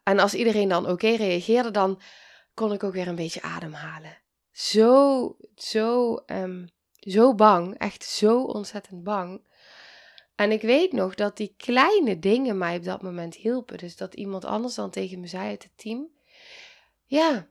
En 0.04 0.20
als 0.20 0.34
iedereen 0.34 0.68
dan 0.70 0.90
oké 0.90 1.08
reageerde, 1.08 1.72
dan 1.72 2.02
kon 2.54 2.74
ik 2.74 2.84
ook 2.84 2.94
weer 2.94 3.08
een 3.08 3.16
beetje 3.16 3.42
ademhalen. 3.42 4.18
Zo, 4.52 5.38
zo, 5.56 6.20
um, 6.26 6.70
zo 7.00 7.36
bang. 7.36 7.78
Echt 7.78 8.04
zo 8.04 8.42
ontzettend 8.44 9.04
bang. 9.04 9.48
En 10.36 10.52
ik 10.52 10.62
weet 10.62 10.92
nog 10.92 11.16
dat 11.16 11.38
die 11.38 11.54
kleine 11.58 12.20
dingen 12.20 12.58
mij 12.58 12.78
op 12.78 12.84
dat 12.84 13.02
moment 13.02 13.36
hielpen. 13.36 13.78
Dus 13.78 13.96
dat 13.96 14.14
iemand 14.14 14.46
anders 14.46 14.76
dan 14.76 14.90
tegen 14.90 15.20
me 15.20 15.28
zei 15.28 15.50
uit 15.50 15.64
het 15.64 15.72
team: 15.76 16.08
Ja, 17.06 17.48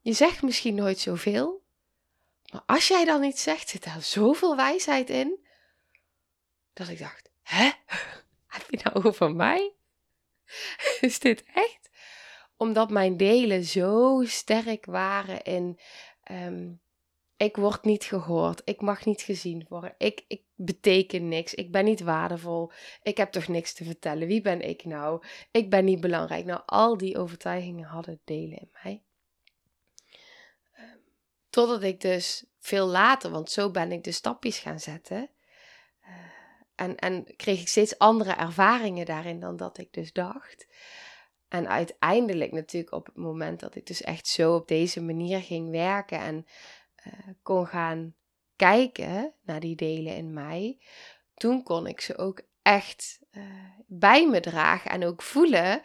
je 0.00 0.12
zegt 0.12 0.42
misschien 0.42 0.74
nooit 0.74 0.98
zoveel. 0.98 1.62
Maar 2.52 2.62
als 2.66 2.88
jij 2.88 3.04
dan 3.04 3.24
iets 3.24 3.42
zegt, 3.42 3.68
zit 3.68 3.84
daar 3.84 4.02
zoveel 4.02 4.56
wijsheid 4.56 5.10
in. 5.10 5.38
Dat 6.72 6.88
ik 6.88 6.98
dacht: 6.98 7.30
Hè? 7.42 7.70
Heb 8.46 8.70
je 8.70 8.80
nou 8.82 9.06
over 9.06 9.34
mij? 9.34 9.72
Is 11.00 11.18
dit 11.18 11.44
echt? 11.54 11.90
Omdat 12.56 12.90
mijn 12.90 13.16
delen 13.16 13.64
zo 13.64 14.22
sterk 14.26 14.86
waren 14.86 15.42
in. 15.42 15.78
Ehm, 16.22 16.72
ik 17.36 17.56
word 17.56 17.84
niet 17.84 18.04
gehoord. 18.04 18.62
Ik 18.64 18.80
mag 18.80 19.04
niet 19.04 19.22
gezien 19.22 19.66
worden. 19.68 19.94
Ik, 19.98 20.24
ik 20.28 20.42
beteken 20.54 21.28
niks. 21.28 21.54
Ik 21.54 21.72
ben 21.72 21.84
niet 21.84 22.00
waardevol. 22.00 22.72
Ik 23.02 23.16
heb 23.16 23.30
toch 23.30 23.48
niks 23.48 23.74
te 23.74 23.84
vertellen. 23.84 24.28
Wie 24.28 24.40
ben 24.40 24.60
ik 24.60 24.84
nou? 24.84 25.22
Ik 25.50 25.70
ben 25.70 25.84
niet 25.84 26.00
belangrijk. 26.00 26.44
Nou, 26.44 26.62
al 26.66 26.96
die 26.96 27.18
overtuigingen 27.18 27.88
hadden 27.88 28.20
delen 28.24 28.58
in 28.58 28.70
mij. 28.82 29.02
Ehm, 30.72 30.96
totdat 31.50 31.82
ik 31.82 32.00
dus 32.00 32.44
veel 32.58 32.86
later, 32.86 33.30
want 33.30 33.50
zo 33.50 33.70
ben 33.70 33.92
ik 33.92 34.04
de 34.04 34.12
stapjes 34.12 34.58
gaan 34.58 34.80
zetten. 34.80 35.30
En, 36.78 36.96
en 36.96 37.36
kreeg 37.36 37.60
ik 37.60 37.68
steeds 37.68 37.98
andere 37.98 38.32
ervaringen 38.32 39.06
daarin 39.06 39.40
dan 39.40 39.56
dat 39.56 39.78
ik 39.78 39.92
dus 39.92 40.12
dacht. 40.12 40.66
En 41.48 41.68
uiteindelijk 41.68 42.52
natuurlijk 42.52 42.92
op 42.92 43.06
het 43.06 43.16
moment 43.16 43.60
dat 43.60 43.74
ik 43.74 43.86
dus 43.86 44.02
echt 44.02 44.26
zo 44.26 44.54
op 44.54 44.68
deze 44.68 45.02
manier 45.02 45.40
ging 45.40 45.70
werken 45.70 46.18
en 46.18 46.46
uh, 47.06 47.12
kon 47.42 47.66
gaan 47.66 48.14
kijken 48.56 49.34
naar 49.42 49.60
die 49.60 49.76
delen 49.76 50.16
in 50.16 50.32
mij, 50.32 50.78
toen 51.34 51.62
kon 51.62 51.86
ik 51.86 52.00
ze 52.00 52.16
ook 52.18 52.42
echt 52.62 53.18
uh, 53.32 53.44
bij 53.86 54.28
me 54.28 54.40
dragen 54.40 54.90
en 54.90 55.04
ook 55.04 55.22
voelen. 55.22 55.82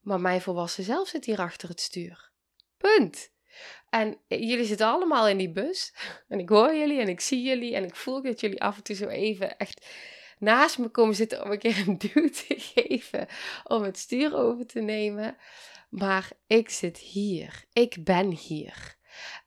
Maar 0.00 0.20
mijn 0.20 0.40
volwassen 0.40 0.84
zelf 0.84 1.08
zit 1.08 1.24
hier 1.24 1.38
achter 1.38 1.68
het 1.68 1.80
stuur. 1.80 2.30
Punt. 2.76 3.30
En 3.88 4.18
jullie 4.28 4.64
zitten 4.64 4.86
allemaal 4.86 5.28
in 5.28 5.38
die 5.38 5.52
bus. 5.52 5.94
En 6.28 6.38
ik 6.38 6.48
hoor 6.48 6.74
jullie 6.74 7.00
en 7.00 7.08
ik 7.08 7.20
zie 7.20 7.42
jullie. 7.42 7.74
En 7.74 7.84
ik 7.84 7.96
voel 7.96 8.22
dat 8.22 8.40
jullie 8.40 8.62
af 8.62 8.76
en 8.76 8.82
toe 8.82 8.96
zo 8.96 9.08
even 9.08 9.56
echt 9.56 9.86
naast 10.38 10.78
me 10.78 10.88
komen 10.88 11.14
zitten 11.14 11.44
om 11.44 11.50
een 11.50 11.58
keer 11.58 11.88
een 11.88 11.98
duw 11.98 12.28
te 12.28 12.54
geven. 12.74 13.26
Om 13.64 13.82
het 13.82 13.98
stuur 13.98 14.36
over 14.36 14.66
te 14.66 14.80
nemen. 14.80 15.36
Maar 15.90 16.30
ik 16.46 16.70
zit 16.70 16.98
hier. 16.98 17.64
Ik 17.72 18.04
ben 18.04 18.30
hier. 18.30 18.96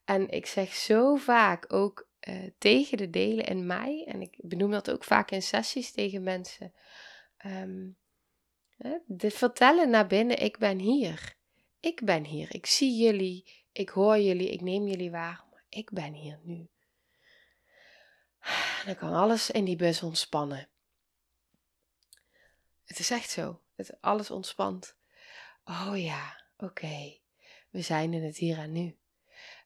En 0.05 0.29
ik 0.29 0.45
zeg 0.45 0.73
zo 0.73 1.15
vaak 1.15 1.73
ook 1.73 2.07
uh, 2.27 2.49
tegen 2.57 2.97
de 2.97 3.09
delen 3.09 3.45
in 3.45 3.65
mij, 3.65 4.05
en 4.07 4.21
ik 4.21 4.35
benoem 4.37 4.71
dat 4.71 4.91
ook 4.91 5.03
vaak 5.03 5.31
in 5.31 5.41
sessies 5.41 5.91
tegen 5.91 6.23
mensen. 6.23 6.73
Um, 7.45 7.97
de 9.05 9.31
vertellen 9.31 9.89
naar 9.89 10.07
binnen, 10.07 10.41
ik 10.41 10.57
ben 10.57 10.79
hier. 10.79 11.37
Ik 11.79 12.05
ben 12.05 12.25
hier. 12.25 12.55
Ik 12.55 12.65
zie 12.65 13.03
jullie, 13.03 13.65
ik 13.71 13.89
hoor 13.89 14.19
jullie, 14.19 14.51
ik 14.51 14.61
neem 14.61 14.87
jullie 14.87 15.11
waar, 15.11 15.45
maar 15.51 15.63
ik 15.69 15.91
ben 15.91 16.13
hier 16.13 16.39
nu. 16.43 16.69
Dan 18.85 18.95
kan 18.95 19.13
alles 19.13 19.51
in 19.51 19.65
die 19.65 19.75
bus 19.75 20.03
ontspannen. 20.03 20.69
Het 22.89 22.99
is 22.99 23.11
echt 23.11 23.29
zo. 23.29 23.61
Het, 23.75 23.97
alles 24.01 24.31
ontspant. 24.31 24.95
Oh 25.63 25.91
ja, 25.95 26.43
oké. 26.57 27.17
We 27.69 27.81
zijn 27.81 28.13
in 28.13 28.23
het 28.23 28.37
hier 28.37 28.57
en 28.57 28.71
nu. 28.71 28.97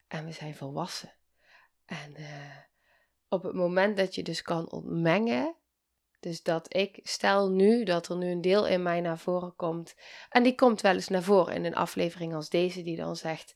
En 0.08 0.24
we 0.24 0.32
zijn 0.32 0.54
volwassen. 0.54 1.12
En 1.84 2.20
uh, 2.20 2.56
op 3.28 3.42
het 3.42 3.54
moment 3.54 3.96
dat 3.96 4.14
je 4.14 4.22
dus 4.22 4.42
kan 4.42 4.70
ontmengen, 4.70 5.54
dus 6.20 6.42
dat 6.42 6.74
ik 6.74 7.00
stel 7.02 7.50
nu 7.50 7.84
dat 7.84 8.08
er 8.08 8.16
nu 8.16 8.30
een 8.30 8.40
deel 8.40 8.66
in 8.66 8.82
mij 8.82 9.00
naar 9.00 9.18
voren 9.18 9.56
komt. 9.56 9.94
En 10.28 10.42
die 10.42 10.54
komt 10.54 10.80
wel 10.80 10.94
eens 10.94 11.08
naar 11.08 11.22
voren 11.22 11.54
in 11.54 11.64
een 11.64 11.74
aflevering 11.74 12.34
als 12.34 12.48
deze, 12.48 12.82
die 12.82 12.96
dan 12.96 13.16
zegt: 13.16 13.54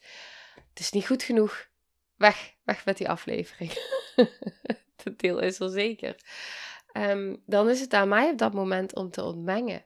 Het 0.68 0.78
is 0.78 0.90
niet 0.90 1.07
goed 1.07 1.22
genoeg. 1.22 1.68
Weg, 2.16 2.54
weg 2.64 2.85
met 2.85 2.96
die 2.96 3.09
aflevering. 3.09 3.72
dat 5.04 5.18
deel 5.18 5.38
is 5.38 5.61
er 5.61 5.70
zeker. 5.70 6.16
Um, 6.98 7.42
dan 7.46 7.68
is 7.68 7.80
het 7.80 7.92
aan 7.92 8.08
mij 8.08 8.30
op 8.30 8.38
dat 8.38 8.52
moment 8.52 8.94
om 8.94 9.11
te 9.11 9.22
ontmengen. 9.22 9.84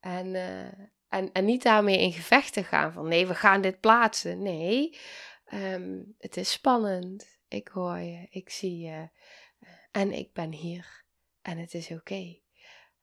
En, 0.00 0.26
uh, 0.26 0.86
en, 1.08 1.32
en 1.32 1.44
niet 1.44 1.62
daarmee 1.62 2.00
in 2.00 2.12
gevecht 2.12 2.52
te 2.52 2.64
gaan 2.64 2.92
van 2.92 3.08
nee, 3.08 3.26
we 3.26 3.34
gaan 3.34 3.60
dit 3.60 3.80
plaatsen. 3.80 4.42
Nee, 4.42 4.98
um, 5.52 6.14
het 6.18 6.36
is 6.36 6.52
spannend. 6.52 7.38
Ik 7.48 7.68
hoor 7.68 7.98
je, 7.98 8.26
ik 8.30 8.50
zie 8.50 8.78
je. 8.78 9.08
En 9.90 10.12
ik 10.12 10.32
ben 10.32 10.52
hier. 10.52 11.04
En 11.42 11.58
het 11.58 11.74
is 11.74 11.90
oké. 11.90 12.38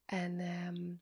En 0.05 0.39
um, 0.39 1.01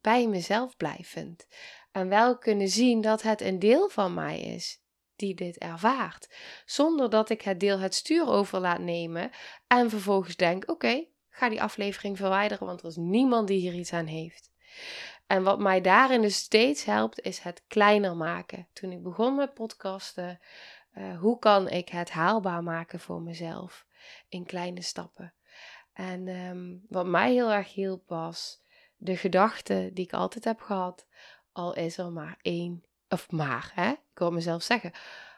bij 0.00 0.28
mezelf 0.28 0.76
blijvend. 0.76 1.46
En 1.92 2.08
wel 2.08 2.38
kunnen 2.38 2.68
zien 2.68 3.00
dat 3.00 3.22
het 3.22 3.40
een 3.40 3.58
deel 3.58 3.88
van 3.88 4.14
mij 4.14 4.40
is 4.40 4.82
die 5.16 5.34
dit 5.34 5.58
ervaart. 5.58 6.34
Zonder 6.64 7.10
dat 7.10 7.30
ik 7.30 7.42
het 7.42 7.60
deel 7.60 7.78
het 7.78 7.94
stuur 7.94 8.26
over 8.26 8.60
laat 8.60 8.80
nemen. 8.80 9.30
En 9.66 9.90
vervolgens 9.90 10.36
denk: 10.36 10.70
oké, 10.70 11.06
ga 11.34 11.48
die 11.48 11.62
aflevering 11.62 12.16
verwijderen, 12.16 12.66
want 12.66 12.80
er 12.80 12.88
is 12.88 12.96
niemand 12.96 13.48
die 13.48 13.58
hier 13.58 13.74
iets 13.74 13.92
aan 13.92 14.06
heeft. 14.06 14.50
En 15.26 15.42
wat 15.42 15.58
mij 15.58 15.80
daarin 15.80 16.22
dus 16.22 16.36
steeds 16.36 16.84
helpt, 16.84 17.20
is 17.20 17.38
het 17.38 17.62
kleiner 17.66 18.16
maken. 18.16 18.68
Toen 18.72 18.92
ik 18.92 19.02
begon 19.02 19.34
met 19.34 19.54
podcasten, 19.54 20.40
uh, 20.94 21.18
hoe 21.18 21.38
kan 21.38 21.68
ik 21.68 21.88
het 21.88 22.10
haalbaar 22.10 22.62
maken 22.62 23.00
voor 23.00 23.22
mezelf 23.22 23.86
in 24.28 24.46
kleine 24.46 24.82
stappen? 24.82 25.34
En 25.92 26.28
um, 26.28 26.84
wat 26.88 27.06
mij 27.06 27.32
heel 27.32 27.52
erg 27.52 27.74
hielp 27.74 28.08
was 28.08 28.62
de 28.96 29.16
gedachte 29.16 29.90
die 29.92 30.04
ik 30.04 30.12
altijd 30.12 30.44
heb 30.44 30.60
gehad, 30.60 31.06
al 31.52 31.74
is 31.74 31.98
er 31.98 32.12
maar 32.12 32.36
één, 32.42 32.84
of 33.08 33.30
maar, 33.30 33.70
hè? 33.74 33.90
ik 33.90 34.18
hoor 34.18 34.32
mezelf 34.32 34.62
zeggen, 34.62 34.92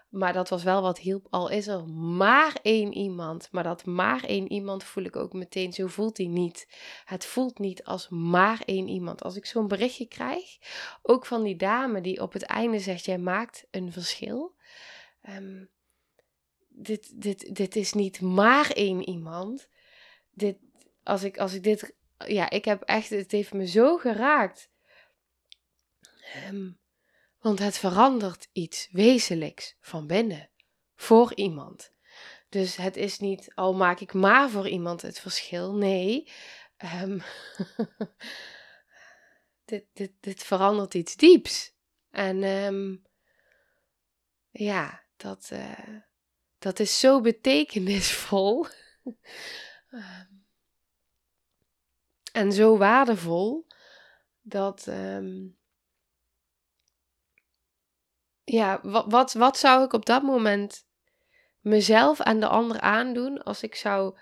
maar 0.09 0.33
dat 0.33 0.49
was 0.49 0.63
wel 0.63 0.83
wat 0.83 0.99
hielp, 0.99 1.27
al 1.31 1.51
is 1.51 1.67
er 1.67 1.89
maar 1.89 2.59
één 2.63 2.93
iemand. 2.93 3.49
Maar 3.51 3.63
dat 3.63 3.85
maar 3.85 4.25
één 4.25 4.53
iemand 4.53 4.85
voel 4.85 5.05
ik 5.05 5.17
ook 5.17 5.33
meteen, 5.33 5.73
zo 5.73 5.87
voelt 5.87 6.17
hij 6.17 6.27
niet. 6.27 6.69
Het 7.05 7.25
voelt 7.25 7.59
niet 7.59 7.85
als 7.85 8.09
maar 8.09 8.63
één 8.65 8.89
iemand. 8.89 9.23
Als 9.23 9.37
ik 9.37 9.47
zo'n 9.47 9.69
berichtje 9.69 10.07
krijg, 10.07 10.59
ook 11.03 11.27
van 11.27 11.43
die 11.43 11.57
dame 11.57 12.01
die 12.01 12.23
op 12.23 12.33
het 12.33 12.43
einde 12.43 12.79
zegt, 12.79 13.05
jij 13.05 13.19
maakt 13.19 13.67
een 13.71 13.93
verschil. 13.93 14.55
Um, 15.29 15.71
dit, 16.69 17.23
dit, 17.23 17.55
dit 17.55 17.77
is 17.77 17.93
niet 17.93 18.21
maar 18.21 18.71
één 18.71 19.09
iemand. 19.09 19.69
Dit, 20.31 20.59
als, 21.03 21.23
ik, 21.23 21.39
als 21.39 21.53
ik 21.53 21.63
dit, 21.63 21.95
ja, 22.27 22.51
ik 22.51 22.65
heb 22.65 22.83
echt, 22.83 23.11
het 23.11 23.33
heeft 23.33 23.53
me 23.53 23.67
zo 23.67 23.97
geraakt. 23.97 24.71
Um, 26.49 26.79
want 27.47 27.59
het 27.59 27.79
verandert 27.79 28.49
iets 28.53 28.89
wezenlijks 28.91 29.77
van 29.81 30.07
binnen 30.07 30.51
voor 30.95 31.35
iemand. 31.35 31.93
Dus 32.49 32.77
het 32.77 32.97
is 32.97 33.19
niet 33.19 33.55
al 33.55 33.75
maak 33.75 34.01
ik 34.01 34.13
maar 34.13 34.51
voor 34.51 34.69
iemand 34.69 35.03
het 35.03 35.21
verschil. 35.21 35.75
Nee, 35.75 36.33
um, 37.03 37.23
dit, 39.65 39.85
dit, 39.93 40.13
dit 40.21 40.43
verandert 40.43 40.95
iets 40.95 41.17
dieps. 41.17 41.75
En 42.11 42.43
um, 42.43 43.05
ja, 44.51 45.03
dat, 45.17 45.51
uh, 45.53 45.99
dat 46.59 46.79
is 46.79 47.01
zo 47.01 47.21
betekenisvol. 47.21 48.67
um, 49.91 50.47
en 52.33 52.53
zo 52.53 52.77
waardevol 52.77 53.67
dat. 54.41 54.87
Ja, 58.47 58.81
wat, 58.83 59.05
wat, 59.09 59.33
wat 59.33 59.59
zou 59.59 59.85
ik 59.85 59.93
op 59.93 60.07
dat 60.07 60.23
moment 60.23 60.87
mezelf 61.61 62.21
en 62.21 62.41
de 62.41 62.49
ander 62.49 62.81
aandoen 62.81 63.43
als 63.43 63.63
ik 63.63 63.75
zou 63.75 64.19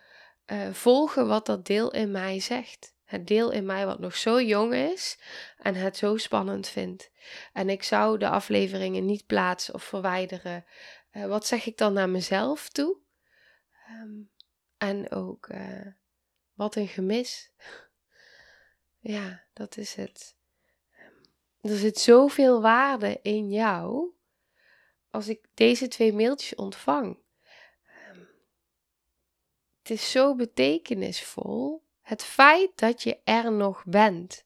uh, 0.46 0.72
volgen 0.72 1.26
wat 1.26 1.46
dat 1.46 1.66
deel 1.66 1.92
in 1.92 2.10
mij 2.10 2.40
zegt? 2.40 2.94
Het 3.04 3.26
deel 3.26 3.50
in 3.50 3.66
mij 3.66 3.86
wat 3.86 3.98
nog 3.98 4.16
zo 4.16 4.40
jong 4.40 4.74
is 4.74 5.18
en 5.58 5.74
het 5.74 5.96
zo 5.96 6.16
spannend 6.16 6.68
vindt. 6.68 7.10
En 7.52 7.68
ik 7.68 7.82
zou 7.82 8.18
de 8.18 8.28
afleveringen 8.28 9.04
niet 9.04 9.26
plaatsen 9.26 9.74
of 9.74 9.82
verwijderen. 9.82 10.64
Uh, 11.12 11.26
wat 11.26 11.46
zeg 11.46 11.66
ik 11.66 11.78
dan 11.78 11.92
naar 11.92 12.08
mezelf 12.08 12.68
toe? 12.68 12.96
Um, 13.90 14.30
en 14.76 15.10
ook 15.10 15.48
uh, 15.48 15.86
wat 16.54 16.76
een 16.76 16.88
gemis. 16.88 17.50
ja, 19.14 19.44
dat 19.52 19.76
is 19.76 19.94
het. 19.94 20.36
Er 21.64 21.76
zit 21.76 21.98
zoveel 21.98 22.60
waarde 22.60 23.18
in 23.22 23.50
jou 23.50 24.10
als 25.10 25.28
ik 25.28 25.48
deze 25.54 25.88
twee 25.88 26.12
mailtjes 26.12 26.54
ontvang. 26.54 27.18
Um, 28.10 28.28
het 29.78 29.90
is 29.90 30.10
zo 30.10 30.34
betekenisvol 30.34 31.84
het 32.04 32.22
feit 32.22 32.78
dat 32.78 33.02
je 33.02 33.20
er 33.24 33.52
nog 33.52 33.84
bent. 33.84 34.44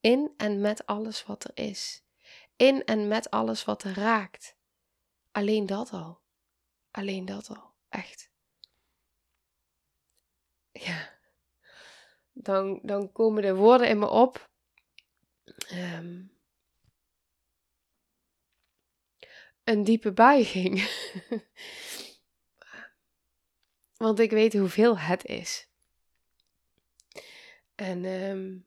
In 0.00 0.32
en 0.36 0.60
met 0.60 0.86
alles 0.86 1.24
wat 1.24 1.44
er 1.44 1.64
is. 1.64 2.02
In 2.56 2.84
en 2.84 3.08
met 3.08 3.30
alles 3.30 3.64
wat 3.64 3.82
er 3.82 3.94
raakt. 3.94 4.56
Alleen 5.32 5.66
dat 5.66 5.92
al. 5.92 6.20
Alleen 6.90 7.24
dat 7.24 7.48
al. 7.48 7.72
Echt. 7.88 8.30
Ja. 10.72 11.12
Dan, 12.32 12.80
dan 12.82 13.12
komen 13.12 13.42
de 13.42 13.54
woorden 13.54 13.88
in 13.88 13.98
me 13.98 14.08
op. 14.08 14.52
Um, 15.72 16.32
een 19.64 19.84
diepe 19.84 20.12
buiging. 20.12 20.88
Want 23.96 24.18
ik 24.18 24.30
weet 24.30 24.52
hoeveel 24.52 24.98
het 24.98 25.24
is. 25.24 25.68
En 27.74 28.04
um, 28.04 28.66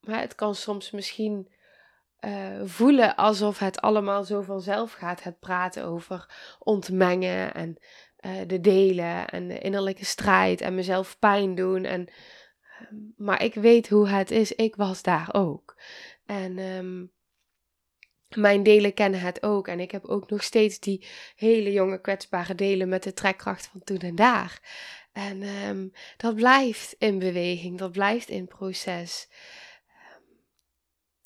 maar 0.00 0.20
het 0.20 0.34
kan 0.34 0.54
soms 0.54 0.90
misschien 0.90 1.52
uh, 2.20 2.62
voelen 2.64 3.16
alsof 3.16 3.58
het 3.58 3.80
allemaal 3.80 4.24
zo 4.24 4.42
vanzelf 4.42 4.92
gaat. 4.92 5.22
Het 5.22 5.38
praten 5.38 5.84
over 5.84 6.30
ontmengen 6.58 7.54
en 7.54 7.76
uh, 8.20 8.40
de 8.46 8.60
delen 8.60 9.28
en 9.28 9.48
de 9.48 9.58
innerlijke 9.58 10.04
strijd 10.04 10.60
en 10.60 10.74
mezelf 10.74 11.18
pijn 11.18 11.54
doen. 11.54 11.84
En, 11.84 12.08
uh, 12.80 12.88
maar 13.16 13.42
ik 13.42 13.54
weet 13.54 13.88
hoe 13.88 14.08
het 14.08 14.30
is. 14.30 14.52
Ik 14.52 14.76
was 14.76 15.02
daar 15.02 15.28
ook. 15.32 15.76
En 16.26 16.58
um, 16.58 17.12
mijn 18.36 18.62
delen 18.62 18.94
kennen 18.94 19.20
het 19.20 19.42
ook. 19.42 19.68
En 19.68 19.80
ik 19.80 19.90
heb 19.90 20.04
ook 20.04 20.30
nog 20.30 20.42
steeds 20.42 20.80
die 20.80 21.06
hele 21.36 21.72
jonge 21.72 22.00
kwetsbare 22.00 22.54
delen 22.54 22.88
met 22.88 23.02
de 23.02 23.12
trekkracht 23.12 23.66
van 23.66 23.82
toen 23.84 23.98
en 23.98 24.14
daar. 24.14 24.60
En 25.12 25.42
um, 25.42 25.92
dat 26.16 26.34
blijft 26.34 26.94
in 26.98 27.18
beweging, 27.18 27.78
dat 27.78 27.92
blijft 27.92 28.28
in 28.28 28.46
proces. 28.46 29.28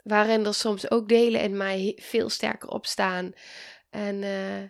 Waarin 0.02 0.46
er 0.46 0.54
soms 0.54 0.90
ook 0.90 1.08
delen 1.08 1.40
in 1.40 1.56
mij 1.56 1.98
veel 2.00 2.28
sterker 2.28 2.68
opstaan. 2.68 3.32
En 3.90 4.22
uh, 4.22 4.62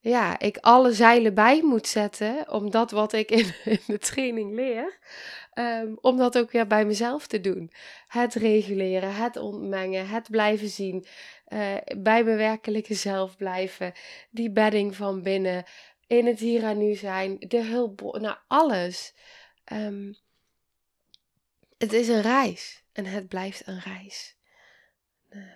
ja, 0.00 0.38
ik 0.38 0.56
alle 0.56 0.92
zeilen 0.92 1.34
bij 1.34 1.62
moet 1.62 1.86
zetten, 1.86 2.50
om 2.50 2.70
dat 2.70 2.90
wat 2.90 3.12
ik 3.12 3.30
in, 3.38 3.52
de 3.86 3.98
training 3.98 4.54
leer, 4.54 4.98
um, 5.54 5.98
om 6.00 6.16
dat 6.16 6.38
ook 6.38 6.50
weer 6.50 6.66
bij 6.66 6.84
mezelf 6.84 7.26
te 7.26 7.40
doen. 7.40 7.72
Het 8.06 8.34
reguleren, 8.34 9.14
het 9.14 9.36
ontmengen, 9.36 10.08
het 10.08 10.30
blijven 10.30 10.68
zien, 10.68 11.06
uh, 11.48 11.74
bij 11.96 12.24
mijn 12.24 12.36
werkelijke 12.36 12.94
zelf 12.94 13.36
blijven, 13.36 13.92
die 14.30 14.50
bedding 14.50 14.96
van 14.96 15.22
binnen, 15.22 15.64
in 16.06 16.26
het 16.26 16.38
hier 16.38 16.64
en 16.64 16.78
nu 16.78 16.94
zijn, 16.94 17.36
de 17.38 17.64
hulp, 17.64 18.00
nou 18.20 18.36
alles. 18.46 19.14
Um, 19.72 20.16
het 21.78 21.92
is 21.92 22.08
een 22.08 22.22
reis 22.22 22.82
en 22.92 23.04
het 23.04 23.28
blijft 23.28 23.66
een 23.66 23.80
reis. 23.80 24.36
Uh, 25.30 25.54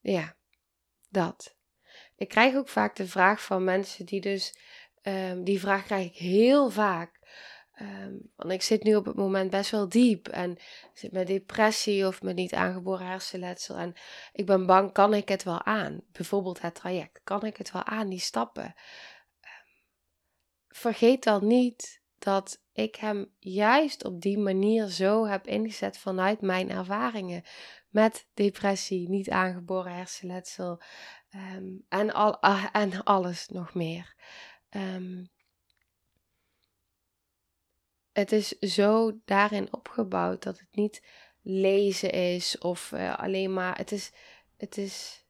ja, 0.00 0.36
dat. 1.08 1.57
Ik 2.18 2.28
krijg 2.28 2.54
ook 2.54 2.68
vaak 2.68 2.96
de 2.96 3.06
vraag 3.06 3.42
van 3.42 3.64
mensen 3.64 4.06
die 4.06 4.20
dus, 4.20 4.58
um, 5.02 5.44
die 5.44 5.60
vraag 5.60 5.84
krijg 5.84 6.06
ik 6.06 6.16
heel 6.16 6.70
vaak. 6.70 7.16
Um, 7.80 8.32
want 8.36 8.52
ik 8.52 8.62
zit 8.62 8.82
nu 8.82 8.96
op 8.96 9.04
het 9.04 9.16
moment 9.16 9.50
best 9.50 9.70
wel 9.70 9.88
diep 9.88 10.28
en 10.28 10.56
zit 10.92 11.12
met 11.12 11.26
depressie 11.26 12.06
of 12.06 12.22
met 12.22 12.34
niet 12.36 12.54
aangeboren 12.54 13.06
hersenletsel. 13.06 13.76
En 13.76 13.94
ik 14.32 14.46
ben 14.46 14.66
bang, 14.66 14.92
kan 14.92 15.14
ik 15.14 15.28
het 15.28 15.42
wel 15.42 15.64
aan? 15.64 16.00
Bijvoorbeeld 16.12 16.62
het 16.62 16.74
traject, 16.74 17.20
kan 17.24 17.42
ik 17.44 17.56
het 17.56 17.72
wel 17.72 17.84
aan, 17.84 18.08
die 18.08 18.18
stappen? 18.18 18.64
Um, 18.64 18.74
vergeet 20.68 21.24
dan 21.24 21.46
niet 21.46 22.02
dat 22.18 22.62
ik 22.72 22.96
hem 22.96 23.34
juist 23.38 24.04
op 24.04 24.20
die 24.20 24.38
manier 24.38 24.86
zo 24.86 25.26
heb 25.26 25.46
ingezet 25.46 25.98
vanuit 25.98 26.40
mijn 26.40 26.70
ervaringen 26.70 27.42
met 27.88 28.26
depressie, 28.34 29.08
niet 29.08 29.30
aangeboren 29.30 29.94
hersenletsel 29.94 30.80
um, 31.34 31.84
en, 31.88 32.12
al, 32.12 32.38
uh, 32.44 32.66
en 32.72 33.04
alles 33.04 33.48
nog 33.48 33.74
meer. 33.74 34.14
Um, 34.70 35.28
het 38.12 38.32
is 38.32 38.48
zo 38.48 39.20
daarin 39.24 39.72
opgebouwd 39.72 40.42
dat 40.42 40.58
het 40.58 40.68
niet 40.70 41.02
lezen 41.42 42.10
is 42.10 42.58
of 42.58 42.92
uh, 42.92 43.18
alleen 43.18 43.52
maar. 43.52 43.76
Het 43.76 43.92
is. 43.92 44.12
Het 44.56 44.76
is. 44.76 45.26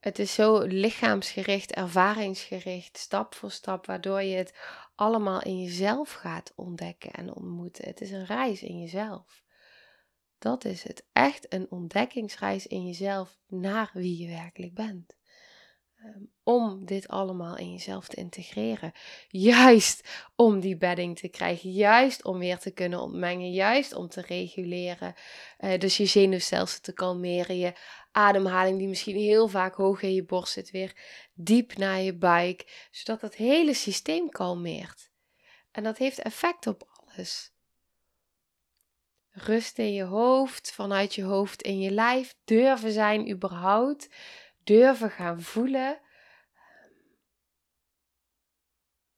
Het 0.00 0.18
is 0.18 0.34
zo 0.34 0.60
lichaamsgericht, 0.60 1.72
ervaringsgericht, 1.72 2.98
stap 2.98 3.34
voor 3.34 3.50
stap, 3.50 3.86
waardoor 3.86 4.22
je 4.22 4.36
het 4.36 4.54
allemaal 4.94 5.42
in 5.42 5.62
jezelf 5.62 6.12
gaat 6.12 6.52
ontdekken 6.54 7.10
en 7.10 7.34
ontmoeten. 7.34 7.84
Het 7.84 8.00
is 8.00 8.10
een 8.10 8.26
reis 8.26 8.62
in 8.62 8.80
jezelf. 8.80 9.43
Dat 10.44 10.64
is 10.64 10.82
het. 10.82 11.04
Echt 11.12 11.52
een 11.52 11.66
ontdekkingsreis 11.70 12.66
in 12.66 12.86
jezelf 12.86 13.38
naar 13.46 13.90
wie 13.92 14.18
je 14.18 14.28
werkelijk 14.28 14.74
bent. 14.74 15.16
Ehm, 15.96 16.22
om 16.42 16.84
dit 16.84 17.08
allemaal 17.08 17.56
in 17.56 17.72
jezelf 17.72 18.08
te 18.08 18.16
integreren. 18.16 18.92
Juist 19.28 20.08
om 20.36 20.60
die 20.60 20.76
bedding 20.76 21.18
te 21.18 21.28
krijgen. 21.28 21.72
Juist 21.72 22.24
om 22.24 22.38
weer 22.38 22.58
te 22.58 22.70
kunnen 22.70 23.00
ontmengen. 23.00 23.52
Juist 23.52 23.94
om 23.94 24.08
te 24.08 24.20
reguleren. 24.20 25.14
Uh, 25.60 25.78
dus 25.78 25.96
je 25.96 26.06
zenuwstelsel 26.06 26.80
te 26.80 26.92
kalmeren. 26.92 27.58
Je 27.58 27.72
ademhaling 28.12 28.78
die 28.78 28.88
misschien 28.88 29.16
heel 29.16 29.48
vaak 29.48 29.74
hoog 29.74 30.02
in 30.02 30.14
je 30.14 30.24
borst 30.24 30.52
zit. 30.52 30.70
Weer 30.70 30.92
diep 31.34 31.76
naar 31.76 32.00
je 32.00 32.14
buik. 32.14 32.88
Zodat 32.90 33.20
het 33.20 33.34
hele 33.34 33.74
systeem 33.74 34.28
kalmeert. 34.28 35.10
En 35.70 35.82
dat 35.82 35.98
heeft 35.98 36.18
effect 36.18 36.66
op 36.66 36.88
alles. 37.04 37.53
Rust 39.36 39.78
in 39.78 39.92
je 39.92 40.02
hoofd, 40.02 40.72
vanuit 40.72 41.14
je 41.14 41.22
hoofd 41.22 41.62
in 41.62 41.80
je 41.80 41.90
lijf. 41.90 42.36
Durven 42.44 42.92
zijn 42.92 43.30
überhaupt 43.30 44.08
durven 44.64 45.10
gaan 45.10 45.40
voelen. 45.42 46.00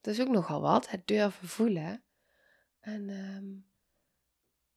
Dat 0.01 0.15
is 0.15 0.21
ook 0.21 0.29
nogal 0.29 0.61
wat, 0.61 0.91
het 0.91 1.07
durven 1.07 1.49
voelen. 1.49 2.03
En 2.81 3.09
um, 3.11 3.67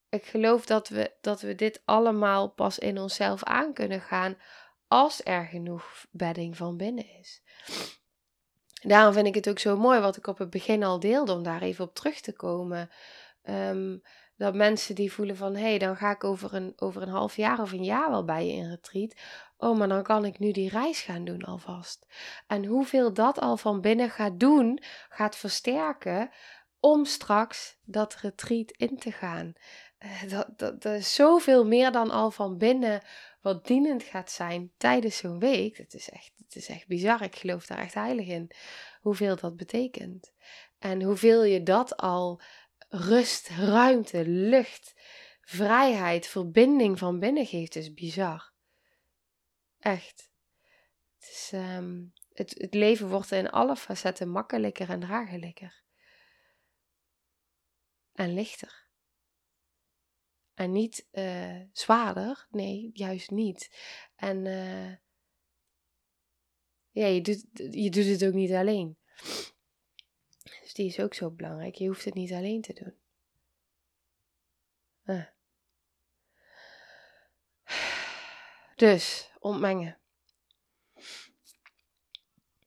ik 0.10 0.26
geloof 0.26 0.66
dat 0.66 0.90
we, 0.90 1.12
dat 1.22 1.42
we 1.42 1.56
dit 1.56 1.82
allemaal 1.86 2.50
pas 2.50 2.80
in 2.80 2.98
onszelf 2.98 3.44
aan 3.44 3.74
kunnen 3.74 4.02
gaan 4.02 4.38
als 4.88 5.22
er 5.24 5.46
genoeg 5.46 6.06
bedding 6.12 6.58
van 6.58 6.78
binnen 6.78 7.10
is. 7.20 7.42
Daarom 8.82 9.14
vind 9.14 9.28
ik 9.28 9.36
het 9.36 9.50
ook 9.50 9.60
zo 9.60 9.78
mooi 9.78 10.00
wat 10.00 10.18
ik 10.18 10.28
op 10.28 10.38
het 10.38 10.50
begin 10.50 10.84
al 10.84 11.00
deelde, 11.00 11.34
om 11.34 11.44
daar 11.44 11.62
even 11.62 11.86
op 11.86 11.96
terug 11.96 12.22
te 12.22 12.34
komen. 12.34 12.90
Um, 13.44 14.02
dat 14.40 14.56
mensen 14.56 14.96
die 14.96 15.12
voelen 15.12 15.38
van 15.38 15.56
hé, 15.56 15.62
hey, 15.62 15.78
dan 15.78 15.96
ga 15.96 16.12
ik 16.12 16.24
over 16.24 16.54
een, 16.54 16.74
over 16.76 17.02
een 17.02 17.10
half 17.10 17.36
jaar 17.36 17.62
of 17.62 17.72
een 17.72 17.84
jaar 17.84 18.10
wel 18.10 18.26
bij 18.26 18.46
je 18.46 18.54
in 18.54 18.70
retreat. 18.70 19.14
Oh, 19.58 19.78
maar 19.78 19.88
dan 19.88 20.04
kan 20.04 20.26
ik 20.26 20.40
nu 20.40 20.52
die 20.52 20.70
reis 20.70 21.02
gaan 21.02 21.26
doen 21.26 21.44
alvast. 21.44 22.06
En 22.48 22.66
hoeveel 22.66 23.14
dat 23.14 23.40
al 23.40 23.58
van 23.58 23.82
binnen 23.82 24.10
gaat 24.10 24.40
doen, 24.40 24.80
gaat 25.10 25.36
versterken 25.36 26.30
om 26.80 27.06
straks 27.06 27.78
dat 27.84 28.16
retreat 28.16 28.72
in 28.72 28.98
te 28.98 29.12
gaan. 29.12 29.54
Eh, 29.98 30.30
dat, 30.30 30.48
dat, 30.56 30.82
dat 30.82 31.04
zoveel 31.04 31.66
meer 31.66 31.92
dan 31.92 32.12
al 32.12 32.32
van 32.32 32.58
binnen 32.58 33.02
wat 33.42 33.68
dienend 33.68 34.04
gaat 34.04 34.32
zijn 34.32 34.72
tijdens 34.78 35.18
zo'n 35.18 35.40
week. 35.40 35.78
Het 35.78 35.94
is, 35.94 36.10
echt, 36.10 36.32
het 36.38 36.56
is 36.56 36.68
echt 36.68 36.88
bizar. 36.88 37.22
Ik 37.22 37.36
geloof 37.36 37.66
daar 37.66 37.78
echt 37.78 37.94
heilig 37.94 38.28
in. 38.28 38.52
Hoeveel 39.02 39.36
dat 39.36 39.56
betekent. 39.56 40.32
En 40.80 41.02
hoeveel 41.02 41.44
je 41.44 41.64
dat 41.64 41.98
al 41.98 42.42
rust, 42.90 43.50
ruimte, 43.50 44.28
lucht, 44.28 44.94
vrijheid, 45.42 46.28
verbinding 46.28 47.00
van 47.00 47.20
binnen 47.20 47.46
geeft, 47.46 47.76
is 47.76 47.94
bizar. 47.94 48.52
Echt. 49.80 50.32
Het, 51.20 51.30
is, 51.30 51.52
um, 51.54 52.14
het, 52.34 52.56
het 52.58 52.74
leven 52.74 53.08
wordt 53.08 53.32
in 53.32 53.50
alle 53.50 53.76
facetten 53.76 54.30
makkelijker 54.30 54.90
en 54.90 55.00
draaglijker. 55.00 55.84
En 58.14 58.34
lichter. 58.34 58.88
En 60.54 60.72
niet 60.72 61.08
uh, 61.12 61.62
zwaarder, 61.72 62.48
nee, 62.50 62.90
juist 62.94 63.30
niet. 63.30 63.78
En 64.16 64.46
uh, 64.46 64.96
ja, 66.92 67.06
je 67.06 67.22
doet, 67.22 67.46
je 67.54 67.90
doet 67.90 68.06
het 68.06 68.26
ook 68.26 68.34
niet 68.34 68.52
alleen. 68.52 68.98
Dus 70.62 70.74
die 70.74 70.88
is 70.88 71.00
ook 71.00 71.14
zo 71.14 71.30
belangrijk. 71.30 71.76
Je 71.76 71.88
hoeft 71.88 72.06
het 72.06 72.14
niet 72.14 72.32
alleen 72.32 72.62
te 72.62 72.74
doen. 72.74 72.93
Ah. 75.06 75.26
Dus, 78.76 79.32
ontmengen. 79.39 79.97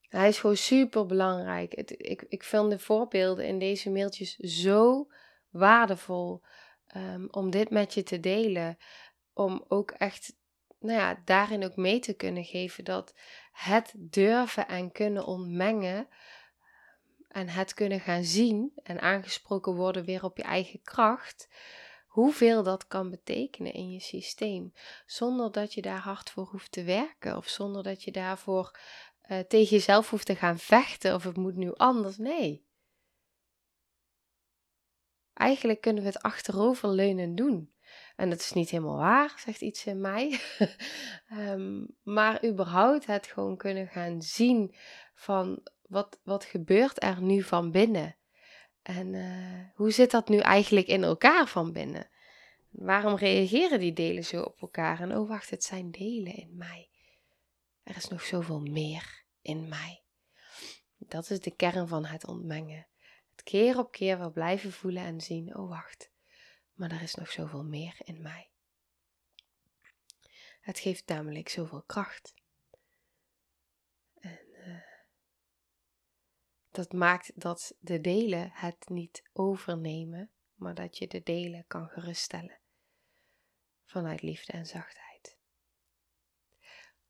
Hij 0.09 0.29
is 0.29 0.39
gewoon 0.39 0.57
super 0.57 1.07
belangrijk. 1.07 1.75
ik, 1.75 2.25
ik 2.29 2.43
vind 2.43 2.71
de 2.71 2.79
voorbeelden 2.79 3.47
in 3.47 3.59
deze 3.59 3.91
mailtjes 3.91 4.37
zo 4.37 5.11
waardevol 5.51 6.43
um, 6.97 7.29
om 7.31 7.51
dit 7.51 7.71
met 7.71 7.95
je 7.95 8.03
te 8.03 8.21
delen. 8.21 8.79
Om 9.33 9.65
ook 9.69 9.91
echt, 9.91 10.37
nou 10.79 10.99
ja, 10.99 11.23
daarin 11.25 11.65
ook 11.65 11.77
mee 11.77 11.99
te 11.99 12.15
kunnen 12.15 12.45
geven 12.45 12.85
dat 12.85 13.15
het 13.53 13.93
durven 13.97 14.69
en 14.69 14.93
kunnen 14.93 15.27
ontmengen 15.27 16.09
en 17.33 17.49
het 17.49 17.75
kunnen 17.75 18.01
gaan 18.01 18.25
zien 18.25 18.73
en 18.83 19.01
aangesproken 19.01 19.75
worden 19.75 20.05
weer 20.05 20.25
op 20.25 20.37
je 20.37 20.43
eigen 20.43 20.83
kracht, 20.83 21.49
hoeveel 22.07 22.63
dat 22.63 22.87
kan 22.87 23.11
betekenen 23.11 23.73
in 23.73 23.91
je 23.91 24.01
systeem. 24.01 24.73
Zonder 25.07 25.53
dat 25.53 25.75
je 25.75 25.83
daar 25.83 26.01
hard 26.01 26.31
voor 26.31 26.47
hoeft 26.47 26.73
te 26.73 26.83
werken 26.83 27.37
of 27.37 27.49
zonder 27.49 27.83
dat 27.83 28.03
je 28.03 28.13
daarvoor 28.13 28.79
uh, 29.31 29.39
tegen 29.39 29.77
jezelf 29.77 30.11
hoeft 30.11 30.27
te 30.27 30.37
gaan 30.37 30.59
vechten 30.59 31.15
of 31.15 31.25
het 31.25 31.37
moet 31.37 31.57
nu 31.57 31.73
anders. 31.73 32.17
Nee. 32.17 32.67
Eigenlijk 35.35 35.81
kunnen 35.81 36.03
we 36.03 36.09
het 36.09 36.23
achteroverleunen 36.23 37.35
doen. 37.35 37.75
En 38.17 38.31
dat 38.31 38.41
is 38.41 38.53
niet 38.53 38.71
helemaal 38.71 38.97
waar, 38.97 39.35
zegt 39.45 39.61
iets 39.61 39.87
in 39.87 40.01
mij. 40.01 40.41
um, 41.33 41.87
maar 42.17 42.45
überhaupt 42.45 43.07
het 43.07 43.27
gewoon 43.27 43.57
kunnen 43.57 43.89
gaan 43.89 44.23
zien 44.23 44.75
van 45.15 45.63
wat, 45.93 46.21
wat 46.23 46.45
gebeurt 46.45 47.03
er 47.03 47.23
nu 47.23 47.43
van 47.43 47.71
binnen? 47.71 48.17
En 48.83 49.15
uh, 49.15 49.69
hoe 49.75 49.91
zit 49.91 50.11
dat 50.11 50.29
nu 50.29 50.39
eigenlijk 50.39 50.87
in 50.87 51.03
elkaar 51.03 51.47
van 51.47 51.73
binnen? 51.73 52.11
Waarom 52.71 53.15
reageren 53.15 53.81
die 53.81 53.93
delen 53.93 54.25
zo 54.25 54.43
op 54.43 54.61
elkaar? 54.61 55.01
En 55.01 55.17
oh 55.17 55.29
wacht, 55.29 55.51
het 55.51 55.65
zijn 55.65 55.91
delen 55.91 56.35
in 56.35 56.57
mij. 56.57 56.91
Er 57.83 57.97
is 57.97 58.09
nog 58.09 58.23
zoveel 58.23 58.61
meer 58.61 59.25
in 59.43 59.69
mij. 59.69 60.03
Dat 60.99 61.31
is 61.31 61.41
de 61.41 61.57
kern 61.57 61.89
van 61.89 62.05
het 62.05 62.27
ontmengen. 62.27 62.87
Het 63.31 63.43
keer 63.43 63.79
op 63.79 63.93
keer 63.93 64.19
wel 64.19 64.31
blijven 64.31 64.73
voelen 64.73 65.03
en 65.03 65.21
zien, 65.21 65.57
oh 65.57 65.69
wacht, 65.69 66.11
maar 66.73 66.91
er 66.91 67.03
is 67.03 67.15
nog 67.15 67.31
zoveel 67.31 67.65
meer 67.65 67.95
in 67.99 68.23
mij. 68.23 68.51
Het 70.61 70.79
geeft 70.79 71.09
namelijk 71.09 71.49
zoveel 71.49 71.83
kracht. 71.83 72.35
En 74.21 74.41
uh, 74.67 74.91
dat 76.73 76.93
maakt 76.93 77.31
dat 77.35 77.75
de 77.79 78.01
delen 78.01 78.51
het 78.53 78.89
niet 78.89 79.23
overnemen, 79.33 80.31
maar 80.55 80.75
dat 80.75 80.99
je 80.99 81.07
de 81.09 81.23
delen 81.23 81.65
kan 81.67 81.89
geruststellen 81.89 82.59
vanuit 83.85 84.23
liefde 84.23 84.53
en 84.53 84.67
zachtheid. 84.67 85.37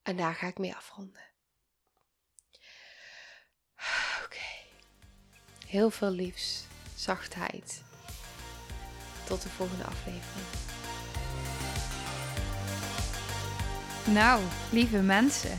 En 0.02 0.16
daar 0.16 0.34
ga 0.34 0.46
ik 0.46 0.58
mee 0.58 0.74
afronden. 0.74 1.30
Oké. 4.24 4.66
Heel 5.66 5.90
veel 5.90 6.10
liefs, 6.10 6.66
zachtheid. 6.94 7.82
Tot 9.26 9.42
de 9.42 9.48
volgende 9.48 9.84
aflevering. 9.84 10.46
Nou, 14.06 14.42
lieve 14.72 15.02
mensen, 15.02 15.58